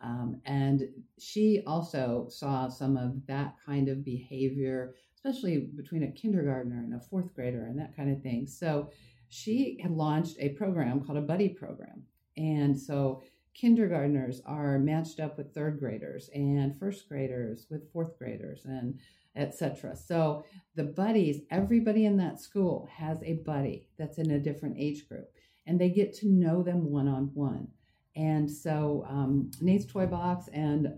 Um, 0.00 0.40
and 0.44 0.82
she 1.18 1.62
also 1.66 2.26
saw 2.28 2.68
some 2.68 2.96
of 2.96 3.26
that 3.26 3.54
kind 3.64 3.88
of 3.88 4.04
behavior, 4.04 4.94
especially 5.14 5.70
between 5.76 6.02
a 6.02 6.12
kindergartner 6.12 6.78
and 6.78 6.94
a 6.94 7.00
fourth 7.00 7.34
grader 7.34 7.66
and 7.66 7.78
that 7.78 7.96
kind 7.96 8.14
of 8.14 8.22
thing. 8.22 8.46
So 8.46 8.90
she 9.28 9.78
had 9.82 9.92
launched 9.92 10.36
a 10.38 10.50
program 10.50 11.04
called 11.04 11.18
a 11.18 11.22
buddy 11.22 11.48
program. 11.48 12.02
And 12.36 12.78
so 12.78 13.22
kindergartners 13.54 14.42
are 14.44 14.78
matched 14.78 15.18
up 15.18 15.38
with 15.38 15.54
third 15.54 15.80
graders 15.80 16.28
and 16.34 16.78
first 16.78 17.08
graders 17.08 17.66
with 17.70 17.90
fourth 17.90 18.18
graders 18.18 18.66
and 18.66 19.00
etc. 19.36 19.96
So 19.96 20.44
the 20.74 20.84
buddies, 20.84 21.42
everybody 21.50 22.06
in 22.06 22.16
that 22.18 22.40
school 22.40 22.88
has 22.92 23.22
a 23.22 23.34
buddy 23.44 23.88
that's 23.98 24.18
in 24.18 24.30
a 24.32 24.38
different 24.38 24.76
age 24.78 25.08
group 25.08 25.28
and 25.66 25.80
they 25.80 25.90
get 25.90 26.14
to 26.14 26.28
know 26.28 26.62
them 26.62 26.90
one 26.90 27.08
on 27.08 27.30
one. 27.34 27.68
And 28.14 28.50
so 28.50 29.04
um, 29.08 29.50
Nate's 29.60 29.86
Toy 29.86 30.06
Box 30.06 30.48
and 30.52 30.88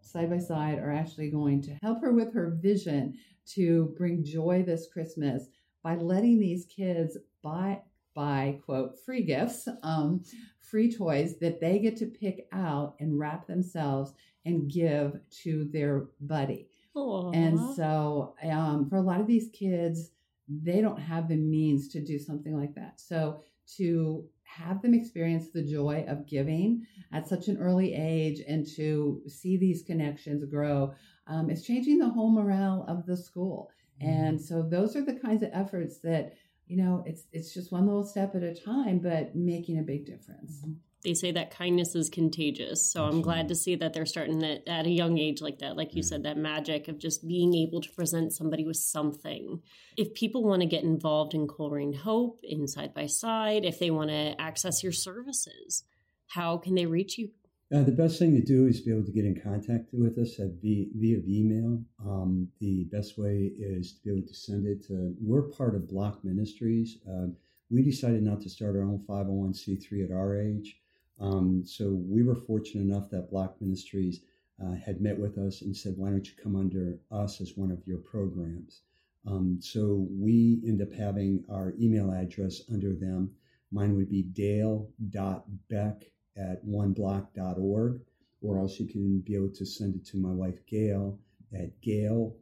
Side 0.00 0.30
by 0.30 0.38
Side 0.38 0.78
are 0.78 0.92
actually 0.92 1.30
going 1.30 1.62
to 1.62 1.78
help 1.82 2.00
her 2.00 2.12
with 2.12 2.32
her 2.34 2.58
vision 2.60 3.14
to 3.46 3.94
bring 3.96 4.24
joy 4.24 4.64
this 4.66 4.88
Christmas 4.92 5.44
by 5.82 5.96
letting 5.96 6.40
these 6.40 6.66
kids 6.66 7.16
buy 7.42 7.80
buy 8.14 8.60
quote 8.64 8.96
free 9.04 9.22
gifts, 9.24 9.68
um, 9.82 10.22
free 10.60 10.90
toys 10.92 11.36
that 11.40 11.60
they 11.60 11.80
get 11.80 11.96
to 11.96 12.06
pick 12.06 12.46
out 12.52 12.94
and 13.00 13.18
wrap 13.18 13.46
themselves 13.46 14.12
and 14.44 14.70
give 14.70 15.18
to 15.42 15.68
their 15.72 16.06
buddy. 16.20 16.68
Aww. 16.96 17.34
And 17.34 17.58
so 17.74 18.34
um, 18.42 18.88
for 18.88 18.96
a 18.96 19.02
lot 19.02 19.20
of 19.20 19.26
these 19.26 19.48
kids, 19.52 20.10
they 20.48 20.80
don't 20.80 21.00
have 21.00 21.28
the 21.28 21.36
means 21.36 21.88
to 21.88 22.00
do 22.00 22.18
something 22.18 22.58
like 22.58 22.74
that. 22.74 23.00
So 23.00 23.40
to 23.76 24.24
have 24.44 24.82
them 24.82 24.94
experience 24.94 25.48
the 25.50 25.62
joy 25.62 26.04
of 26.06 26.26
giving 26.26 26.86
at 27.12 27.26
such 27.26 27.48
an 27.48 27.58
early 27.58 27.94
age 27.94 28.40
and 28.46 28.66
to 28.76 29.22
see 29.26 29.56
these 29.56 29.82
connections 29.82 30.44
grow 30.44 30.94
um, 31.26 31.50
is 31.50 31.64
changing 31.64 31.98
the 31.98 32.08
whole 32.08 32.30
morale 32.30 32.84
of 32.86 33.06
the 33.06 33.16
school. 33.16 33.70
Mm-hmm. 34.00 34.10
And 34.10 34.40
so 34.40 34.62
those 34.62 34.94
are 34.96 35.04
the 35.04 35.18
kinds 35.18 35.42
of 35.42 35.50
efforts 35.52 35.98
that 36.00 36.34
you 36.66 36.76
know 36.78 37.02
it's 37.06 37.24
it's 37.32 37.52
just 37.52 37.72
one 37.72 37.86
little 37.86 38.06
step 38.06 38.34
at 38.34 38.42
a 38.42 38.54
time, 38.54 38.98
but 38.98 39.34
making 39.34 39.78
a 39.78 39.82
big 39.82 40.06
difference. 40.06 40.60
Mm-hmm 40.60 40.72
they 41.04 41.12
say 41.14 41.30
that 41.32 41.50
kindness 41.50 41.94
is 41.94 42.08
contagious. 42.08 42.90
So 42.90 43.04
I'm 43.04 43.20
glad 43.20 43.48
to 43.48 43.54
see 43.54 43.76
that 43.76 43.92
they're 43.92 44.06
starting 44.06 44.42
it 44.42 44.64
at 44.66 44.86
a 44.86 44.90
young 44.90 45.18
age 45.18 45.42
like 45.42 45.58
that. 45.58 45.76
Like 45.76 45.94
you 45.94 46.02
said, 46.02 46.22
that 46.22 46.38
magic 46.38 46.88
of 46.88 46.98
just 46.98 47.28
being 47.28 47.54
able 47.54 47.82
to 47.82 47.90
present 47.90 48.32
somebody 48.32 48.64
with 48.64 48.78
something. 48.78 49.60
If 49.98 50.14
people 50.14 50.44
want 50.44 50.62
to 50.62 50.66
get 50.66 50.82
involved 50.82 51.34
in 51.34 51.46
Colerain 51.46 51.94
Hope, 51.94 52.40
in 52.42 52.66
Side 52.66 52.94
by 52.94 53.06
Side, 53.06 53.66
if 53.66 53.78
they 53.78 53.90
want 53.90 54.10
to 54.10 54.40
access 54.40 54.82
your 54.82 54.92
services, 54.92 55.84
how 56.28 56.56
can 56.56 56.74
they 56.74 56.86
reach 56.86 57.18
you? 57.18 57.30
Uh, 57.74 57.82
the 57.82 57.92
best 57.92 58.18
thing 58.18 58.34
to 58.34 58.42
do 58.42 58.66
is 58.66 58.80
be 58.80 58.90
able 58.90 59.04
to 59.04 59.12
get 59.12 59.24
in 59.24 59.38
contact 59.40 59.88
with 59.92 60.16
us 60.16 60.38
at 60.38 60.52
via, 60.62 60.86
via 60.94 61.18
email. 61.28 61.82
Um, 62.04 62.48
the 62.60 62.84
best 62.84 63.18
way 63.18 63.52
is 63.58 63.94
to 63.94 64.02
be 64.04 64.10
able 64.10 64.26
to 64.26 64.34
send 64.34 64.66
it 64.66 64.86
to, 64.86 65.14
we're 65.20 65.42
part 65.42 65.74
of 65.74 65.88
Block 65.88 66.24
Ministries. 66.24 66.98
Uh, 67.06 67.26
we 67.70 67.82
decided 67.82 68.22
not 68.22 68.40
to 68.42 68.48
start 68.48 68.76
our 68.76 68.82
own 68.82 69.02
501c3 69.08 70.04
at 70.04 70.12
our 70.12 70.40
age. 70.40 70.78
Um, 71.20 71.62
so 71.64 71.90
we 71.90 72.22
were 72.22 72.34
fortunate 72.34 72.82
enough 72.82 73.10
that 73.10 73.30
Block 73.30 73.60
Ministries 73.60 74.20
uh, 74.62 74.74
had 74.74 75.00
met 75.00 75.18
with 75.18 75.38
us 75.38 75.62
and 75.62 75.76
said, 75.76 75.94
why 75.96 76.10
don't 76.10 76.26
you 76.26 76.32
come 76.40 76.56
under 76.56 76.98
us 77.10 77.40
as 77.40 77.56
one 77.56 77.70
of 77.70 77.86
your 77.86 77.98
programs? 77.98 78.82
Um, 79.26 79.58
so 79.60 80.06
we 80.10 80.60
end 80.66 80.82
up 80.82 80.92
having 80.92 81.44
our 81.50 81.74
email 81.80 82.10
address 82.12 82.62
under 82.72 82.92
them. 82.92 83.30
Mine 83.72 83.96
would 83.96 84.10
be 84.10 84.22
dale.beck 84.22 86.02
at 86.36 86.66
oneblock.org, 86.66 88.00
or 88.42 88.58
else 88.58 88.78
you 88.78 88.86
can 88.86 89.20
be 89.20 89.34
able 89.34 89.50
to 89.50 89.64
send 89.64 89.94
it 89.94 90.04
to 90.06 90.16
my 90.16 90.30
wife, 90.30 90.58
Gail, 90.66 91.18
at 91.52 91.80
gail.nolte 91.80 92.34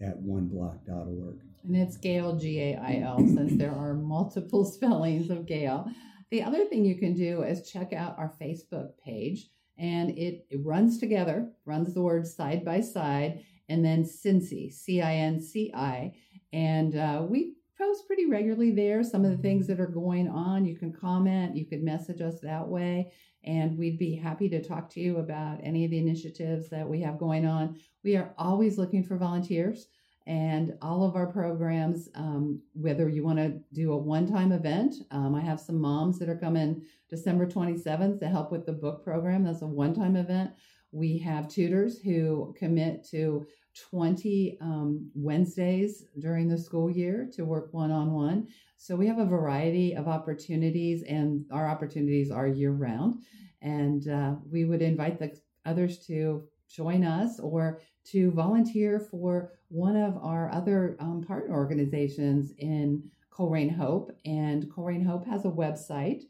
at 0.00 0.22
oneblock.org. 0.22 1.40
And 1.64 1.76
it's 1.76 1.96
Gail, 1.96 2.36
G 2.36 2.60
A 2.60 2.76
I 2.76 3.00
L, 3.04 3.18
since 3.18 3.56
there 3.58 3.74
are 3.74 3.94
multiple 3.94 4.64
spellings 4.72 5.30
of 5.30 5.46
Gail. 5.46 5.90
The 6.30 6.42
other 6.42 6.64
thing 6.66 6.84
you 6.84 6.96
can 6.96 7.14
do 7.14 7.42
is 7.42 7.70
check 7.70 7.92
out 7.92 8.18
our 8.18 8.34
Facebook 8.40 8.90
page, 9.02 9.48
and 9.78 10.10
it, 10.10 10.46
it 10.50 10.60
runs 10.62 10.98
together, 10.98 11.50
runs 11.64 11.94
the 11.94 12.02
words 12.02 12.34
side 12.34 12.64
by 12.64 12.80
side, 12.80 13.44
and 13.68 13.84
then 13.84 14.04
Cinci, 14.04 14.70
C 14.72 15.00
I 15.00 15.14
N 15.14 15.40
C 15.40 15.72
I. 15.74 16.12
And 16.52 16.96
uh, 16.96 17.24
we 17.28 17.54
post 17.78 18.06
pretty 18.06 18.26
regularly 18.26 18.72
there 18.72 19.02
some 19.04 19.24
of 19.24 19.30
the 19.30 19.42
things 19.42 19.66
that 19.68 19.80
are 19.80 19.86
going 19.86 20.28
on. 20.28 20.64
You 20.64 20.76
can 20.76 20.92
comment, 20.92 21.56
you 21.56 21.64
could 21.64 21.82
message 21.82 22.20
us 22.20 22.40
that 22.40 22.66
way, 22.66 23.12
and 23.44 23.78
we'd 23.78 23.98
be 23.98 24.16
happy 24.16 24.48
to 24.48 24.62
talk 24.62 24.90
to 24.90 25.00
you 25.00 25.18
about 25.18 25.60
any 25.62 25.84
of 25.84 25.90
the 25.90 25.98
initiatives 25.98 26.68
that 26.70 26.88
we 26.88 27.00
have 27.02 27.18
going 27.18 27.46
on. 27.46 27.78
We 28.04 28.16
are 28.16 28.34
always 28.36 28.78
looking 28.78 29.04
for 29.04 29.16
volunteers 29.16 29.86
and 30.28 30.76
all 30.82 31.04
of 31.04 31.16
our 31.16 31.26
programs, 31.26 32.10
um, 32.14 32.60
whether 32.74 33.08
you 33.08 33.24
want 33.24 33.38
to 33.38 33.58
do 33.72 33.92
a 33.92 33.96
one 33.96 34.30
time 34.30 34.52
event, 34.52 34.94
um, 35.10 35.34
I 35.34 35.40
have 35.40 35.58
some 35.58 35.80
moms 35.80 36.18
that 36.18 36.28
are 36.28 36.36
coming 36.36 36.82
December 37.08 37.46
27th 37.46 38.20
to 38.20 38.28
help 38.28 38.52
with 38.52 38.66
the 38.66 38.74
book 38.74 39.02
program. 39.02 39.42
That's 39.42 39.62
a 39.62 39.66
one 39.66 39.94
time 39.94 40.16
event. 40.16 40.50
We 40.92 41.16
have 41.18 41.48
tutors 41.48 41.98
who 42.00 42.54
commit 42.58 43.08
to 43.10 43.46
20 43.90 44.58
um, 44.60 45.10
Wednesdays 45.14 46.04
during 46.18 46.46
the 46.46 46.58
school 46.58 46.90
year 46.90 47.30
to 47.32 47.46
work 47.46 47.72
one 47.72 47.90
on 47.90 48.12
one. 48.12 48.48
So 48.76 48.96
we 48.96 49.06
have 49.06 49.18
a 49.18 49.24
variety 49.24 49.94
of 49.96 50.08
opportunities, 50.08 51.04
and 51.04 51.46
our 51.50 51.66
opportunities 51.66 52.30
are 52.30 52.46
year 52.46 52.72
round. 52.72 53.22
And 53.62 54.06
uh, 54.08 54.34
we 54.50 54.66
would 54.66 54.82
invite 54.82 55.18
the 55.18 55.38
others 55.64 56.00
to 56.06 56.44
join 56.68 57.02
us 57.02 57.40
or 57.40 57.80
to 58.12 58.30
volunteer 58.32 58.98
for 58.98 59.52
one 59.68 59.96
of 59.96 60.16
our 60.18 60.50
other 60.50 60.96
um, 61.00 61.22
partner 61.26 61.54
organizations 61.54 62.52
in 62.58 63.10
Colerain 63.30 63.74
Hope. 63.74 64.10
And 64.24 64.64
Colerain 64.70 65.04
Hope 65.04 65.26
has 65.26 65.44
a 65.44 65.50
website. 65.50 66.22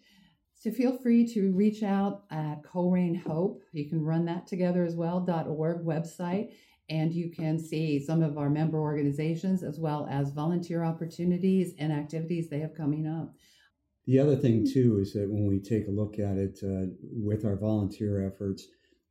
So 0.54 0.70
feel 0.72 0.98
free 0.98 1.26
to 1.34 1.52
reach 1.52 1.82
out 1.84 2.24
at 2.30 2.62
Colerain 2.62 3.20
Hope. 3.22 3.62
You 3.72 3.88
can 3.88 4.04
run 4.04 4.24
that 4.24 4.46
together 4.46 4.84
as 4.84 4.96
well, 4.96 5.24
.org 5.48 5.84
website. 5.84 6.52
And 6.90 7.12
you 7.12 7.30
can 7.30 7.58
see 7.58 8.00
some 8.00 8.22
of 8.22 8.38
our 8.38 8.50
member 8.50 8.78
organizations 8.78 9.62
as 9.62 9.78
well 9.78 10.08
as 10.10 10.30
volunteer 10.30 10.82
opportunities 10.82 11.74
and 11.78 11.92
activities 11.92 12.48
they 12.48 12.60
have 12.60 12.74
coming 12.74 13.06
up. 13.06 13.34
The 14.06 14.18
other 14.18 14.36
thing, 14.36 14.66
too, 14.66 14.98
is 15.00 15.12
that 15.12 15.30
when 15.30 15.46
we 15.46 15.60
take 15.60 15.86
a 15.86 15.90
look 15.90 16.18
at 16.18 16.38
it 16.38 16.58
uh, 16.64 16.86
with 17.12 17.44
our 17.44 17.56
volunteer 17.56 18.26
efforts, 18.26 18.66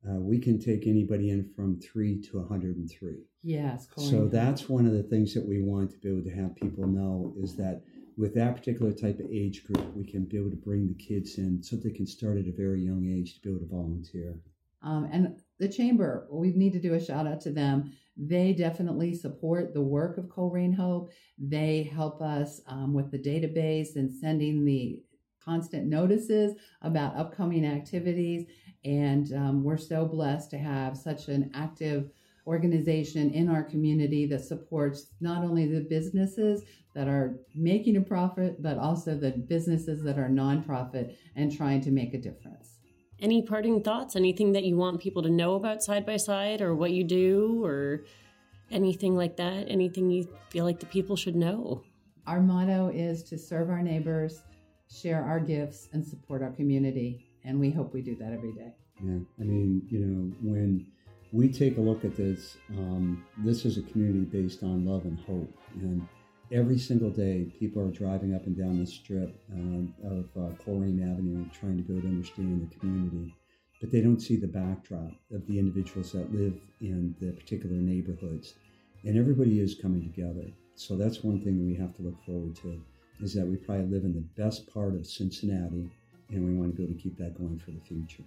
uh, 0.08 0.20
we 0.20 0.40
can 0.40 0.60
take 0.60 0.88
anybody 0.88 1.30
in 1.32 1.50
from 1.56 1.80
three 1.80 2.22
to 2.22 2.40
103. 2.40 3.18
Yes, 3.44 3.88
So 3.98 4.28
that's 4.28 4.70
one 4.70 4.86
of 4.86 4.94
the 4.94 5.04
things 5.04 5.34
that 5.34 5.46
we 5.46 5.62
want 5.62 5.92
to 5.92 5.98
be 5.98 6.10
able 6.10 6.24
to 6.24 6.36
have 6.36 6.56
people 6.56 6.88
know 6.88 7.34
is 7.38 7.56
that 7.58 7.82
with 8.18 8.34
that 8.36 8.56
particular 8.56 8.92
type 8.92 9.20
of 9.20 9.28
age 9.32 9.64
group, 9.66 9.96
we 9.96 10.06
can 10.06 10.26
be 10.26 10.38
able 10.38 10.50
to 10.50 10.56
bring 10.56 10.88
the 10.88 10.96
kids 10.96 11.38
in 11.38 11.62
so 11.62 11.76
they 11.76 11.92
can 11.92 12.08
start 12.08 12.38
at 12.38 12.48
a 12.48 12.52
very 12.52 12.82
young 12.82 13.06
age 13.06 13.36
to 13.36 13.42
be 13.42 13.50
able 13.50 13.60
to 13.60 13.68
volunteer. 13.68 14.40
Um, 14.82 15.08
and 15.12 15.40
the 15.60 15.70
chamber, 15.70 16.28
we 16.32 16.54
need 16.54 16.74
to 16.74 16.80
do 16.80 16.94
a 16.94 17.04
shout 17.04 17.28
out 17.28 17.42
to 17.42 17.52
them. 17.52 17.92
They 18.16 18.54
definitely 18.54 19.14
support 19.14 19.74
the 19.74 19.82
work 19.82 20.18
of 20.18 20.26
Colerain 20.26 20.76
Hope. 20.76 21.12
They 21.38 21.84
help 21.84 22.22
us 22.22 22.62
um, 22.68 22.94
with 22.94 23.12
the 23.12 23.20
database 23.20 23.96
and 23.96 24.12
sending 24.12 24.66
the 24.66 25.02
constant 25.48 25.88
notices 25.88 26.54
about 26.82 27.16
upcoming 27.16 27.66
activities. 27.66 28.46
And 28.88 29.34
um, 29.34 29.64
we're 29.66 29.76
so 29.76 30.06
blessed 30.06 30.50
to 30.52 30.58
have 30.58 30.98
such 30.98 31.28
an 31.28 31.52
active 31.54 32.10
organization 32.48 33.32
in 33.32 33.50
our 33.50 33.62
community 33.62 34.26
that 34.28 34.46
supports 34.46 35.08
not 35.20 35.44
only 35.44 35.68
the 35.68 35.82
businesses 35.82 36.64
that 36.96 37.10
are 37.10 37.36
making 37.54 37.98
a 37.98 38.02
profit, 38.02 38.64
but 38.64 38.78
also 38.78 39.14
the 39.14 39.32
businesses 39.32 40.02
that 40.04 40.18
are 40.18 40.30
nonprofit 40.30 41.18
and 41.36 41.56
trying 41.56 41.82
to 41.82 41.92
make 41.92 42.14
a 42.14 42.18
difference. 42.18 42.80
Any 43.20 43.42
parting 43.42 43.84
thoughts? 43.84 44.16
Anything 44.16 44.54
that 44.54 44.64
you 44.64 44.78
want 44.78 45.02
people 45.02 45.22
to 45.24 45.30
know 45.30 45.56
about 45.56 45.84
Side 45.84 46.06
by 46.06 46.16
Side 46.16 46.62
or 46.62 46.74
what 46.74 46.92
you 46.92 47.04
do 47.04 47.66
or 47.66 48.06
anything 48.72 49.18
like 49.18 49.36
that? 49.36 49.66
Anything 49.68 50.10
you 50.10 50.30
feel 50.50 50.64
like 50.64 50.80
the 50.80 50.86
people 50.86 51.18
should 51.18 51.36
know? 51.36 51.84
Our 52.26 52.40
motto 52.40 52.88
is 52.88 53.24
to 53.24 53.38
serve 53.38 53.70
our 53.70 53.82
neighbors, 53.82 54.44
share 54.90 55.26
our 55.26 55.42
gifts, 55.42 55.90
and 55.92 56.06
support 56.06 56.42
our 56.42 56.52
community 56.52 57.27
and 57.48 57.60
we 57.60 57.72
hope 57.72 57.94
we 57.94 58.02
do 58.02 58.16
that 58.18 58.34
every 58.34 58.52
day. 58.52 58.74
Yeah, 59.02 59.20
I 59.40 59.44
mean, 59.44 59.88
you 59.90 60.00
know, 60.00 60.34
when 60.42 60.86
we 61.32 61.52
take 61.52 61.78
a 61.78 61.82
look 61.82 62.04
at 62.04 62.16
this, 62.16 62.58
um, 62.78 63.26
this 63.40 63.66
is 63.66 63.78
a 63.78 63.82
community 63.84 64.26
based 64.26 64.64
on 64.64 64.86
love 64.86 65.06
and 65.06 65.18
hope, 65.20 65.52
and 65.76 66.06
every 66.52 66.78
single 66.78 67.10
day, 67.10 67.46
people 67.60 67.82
are 67.82 67.92
driving 67.92 68.36
up 68.36 68.46
and 68.46 68.58
down 68.58 68.80
the 68.80 68.86
strip 68.86 69.40
uh, 69.54 70.08
of 70.08 70.26
uh, 70.36 70.56
Colerain 70.64 71.02
Avenue 71.12 71.46
trying 71.58 71.78
to 71.78 71.84
go 71.84 72.00
to 72.00 72.08
understand 72.08 72.70
the 72.70 72.80
community, 72.80 73.34
but 73.80 73.92
they 73.92 74.02
don't 74.02 74.22
see 74.22 74.36
the 74.36 74.48
backdrop 74.48 75.12
of 75.32 75.46
the 75.48 75.58
individuals 75.58 76.12
that 76.12 76.34
live 76.34 76.56
in 76.82 77.16
the 77.22 77.32
particular 77.32 77.76
neighborhoods, 77.76 78.56
and 79.04 79.18
everybody 79.18 79.60
is 79.62 79.76
coming 79.82 80.02
together. 80.02 80.48
So 80.76 80.98
that's 80.98 81.24
one 81.24 81.42
thing 81.42 81.66
we 81.66 81.76
have 81.76 81.96
to 81.96 82.02
look 82.02 82.24
forward 82.26 82.56
to, 82.58 82.82
is 83.22 83.34
that 83.36 83.48
we 83.48 83.56
probably 83.56 83.86
live 83.86 84.04
in 84.04 84.14
the 84.14 84.42
best 84.42 84.72
part 84.74 84.96
of 84.96 85.08
Cincinnati 85.08 85.90
and 86.30 86.46
we 86.46 86.54
want 86.54 86.72
to 86.72 86.78
be 86.78 86.84
able 86.84 86.94
to 86.94 87.00
keep 87.00 87.18
that 87.18 87.38
going 87.38 87.60
for 87.60 87.72
the 87.72 87.80
future. 87.80 88.24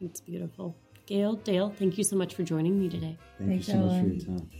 It's 0.00 0.20
beautiful. 0.20 0.76
Gail, 1.06 1.34
Dale, 1.34 1.70
thank 1.70 1.98
you 1.98 2.04
so 2.04 2.16
much 2.16 2.34
for 2.34 2.42
joining 2.42 2.80
me 2.80 2.88
today. 2.88 3.18
Thank 3.38 3.50
Thanks, 3.50 3.68
you 3.68 3.74
so 3.74 3.80
much 3.80 4.00
for 4.00 4.08
your 4.08 4.24
time. 4.24 4.50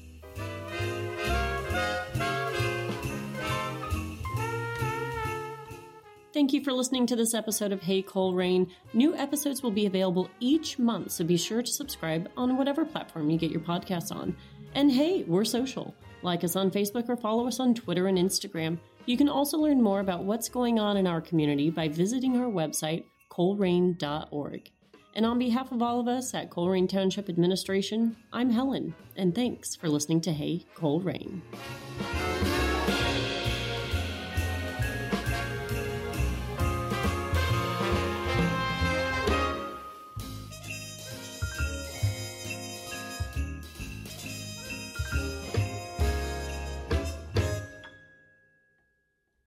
Thank 6.34 6.52
you 6.52 6.64
for 6.64 6.72
listening 6.72 7.06
to 7.06 7.16
this 7.16 7.32
episode 7.32 7.70
of 7.70 7.80
Hey 7.80 8.02
Colerain. 8.02 8.68
New 8.92 9.14
episodes 9.14 9.62
will 9.62 9.70
be 9.70 9.86
available 9.86 10.28
each 10.40 10.80
month, 10.80 11.12
so 11.12 11.24
be 11.24 11.36
sure 11.36 11.62
to 11.62 11.70
subscribe 11.70 12.28
on 12.36 12.56
whatever 12.56 12.84
platform 12.84 13.30
you 13.30 13.38
get 13.38 13.52
your 13.52 13.60
podcasts 13.60 14.10
on. 14.10 14.36
And 14.74 14.90
hey, 14.90 15.22
we're 15.28 15.44
social. 15.44 15.94
Like 16.22 16.42
us 16.42 16.56
on 16.56 16.72
Facebook 16.72 17.08
or 17.08 17.16
follow 17.16 17.46
us 17.46 17.60
on 17.60 17.72
Twitter 17.72 18.08
and 18.08 18.18
Instagram. 18.18 18.78
You 19.06 19.16
can 19.16 19.28
also 19.28 19.58
learn 19.58 19.82
more 19.82 20.00
about 20.00 20.24
what's 20.24 20.48
going 20.48 20.78
on 20.78 20.96
in 20.96 21.06
our 21.06 21.20
community 21.20 21.70
by 21.70 21.88
visiting 21.88 22.36
our 22.38 22.50
website, 22.50 23.04
colerain.org. 23.30 24.70
And 25.14 25.26
on 25.26 25.38
behalf 25.38 25.70
of 25.72 25.82
all 25.82 26.00
of 26.00 26.08
us 26.08 26.34
at 26.34 26.50
Colerain 26.50 26.88
Township 26.88 27.28
Administration, 27.28 28.16
I'm 28.32 28.50
Helen, 28.50 28.94
and 29.16 29.34
thanks 29.34 29.76
for 29.76 29.88
listening 29.88 30.20
to 30.22 30.32
Hey 30.32 30.64
Rain. 30.82 31.42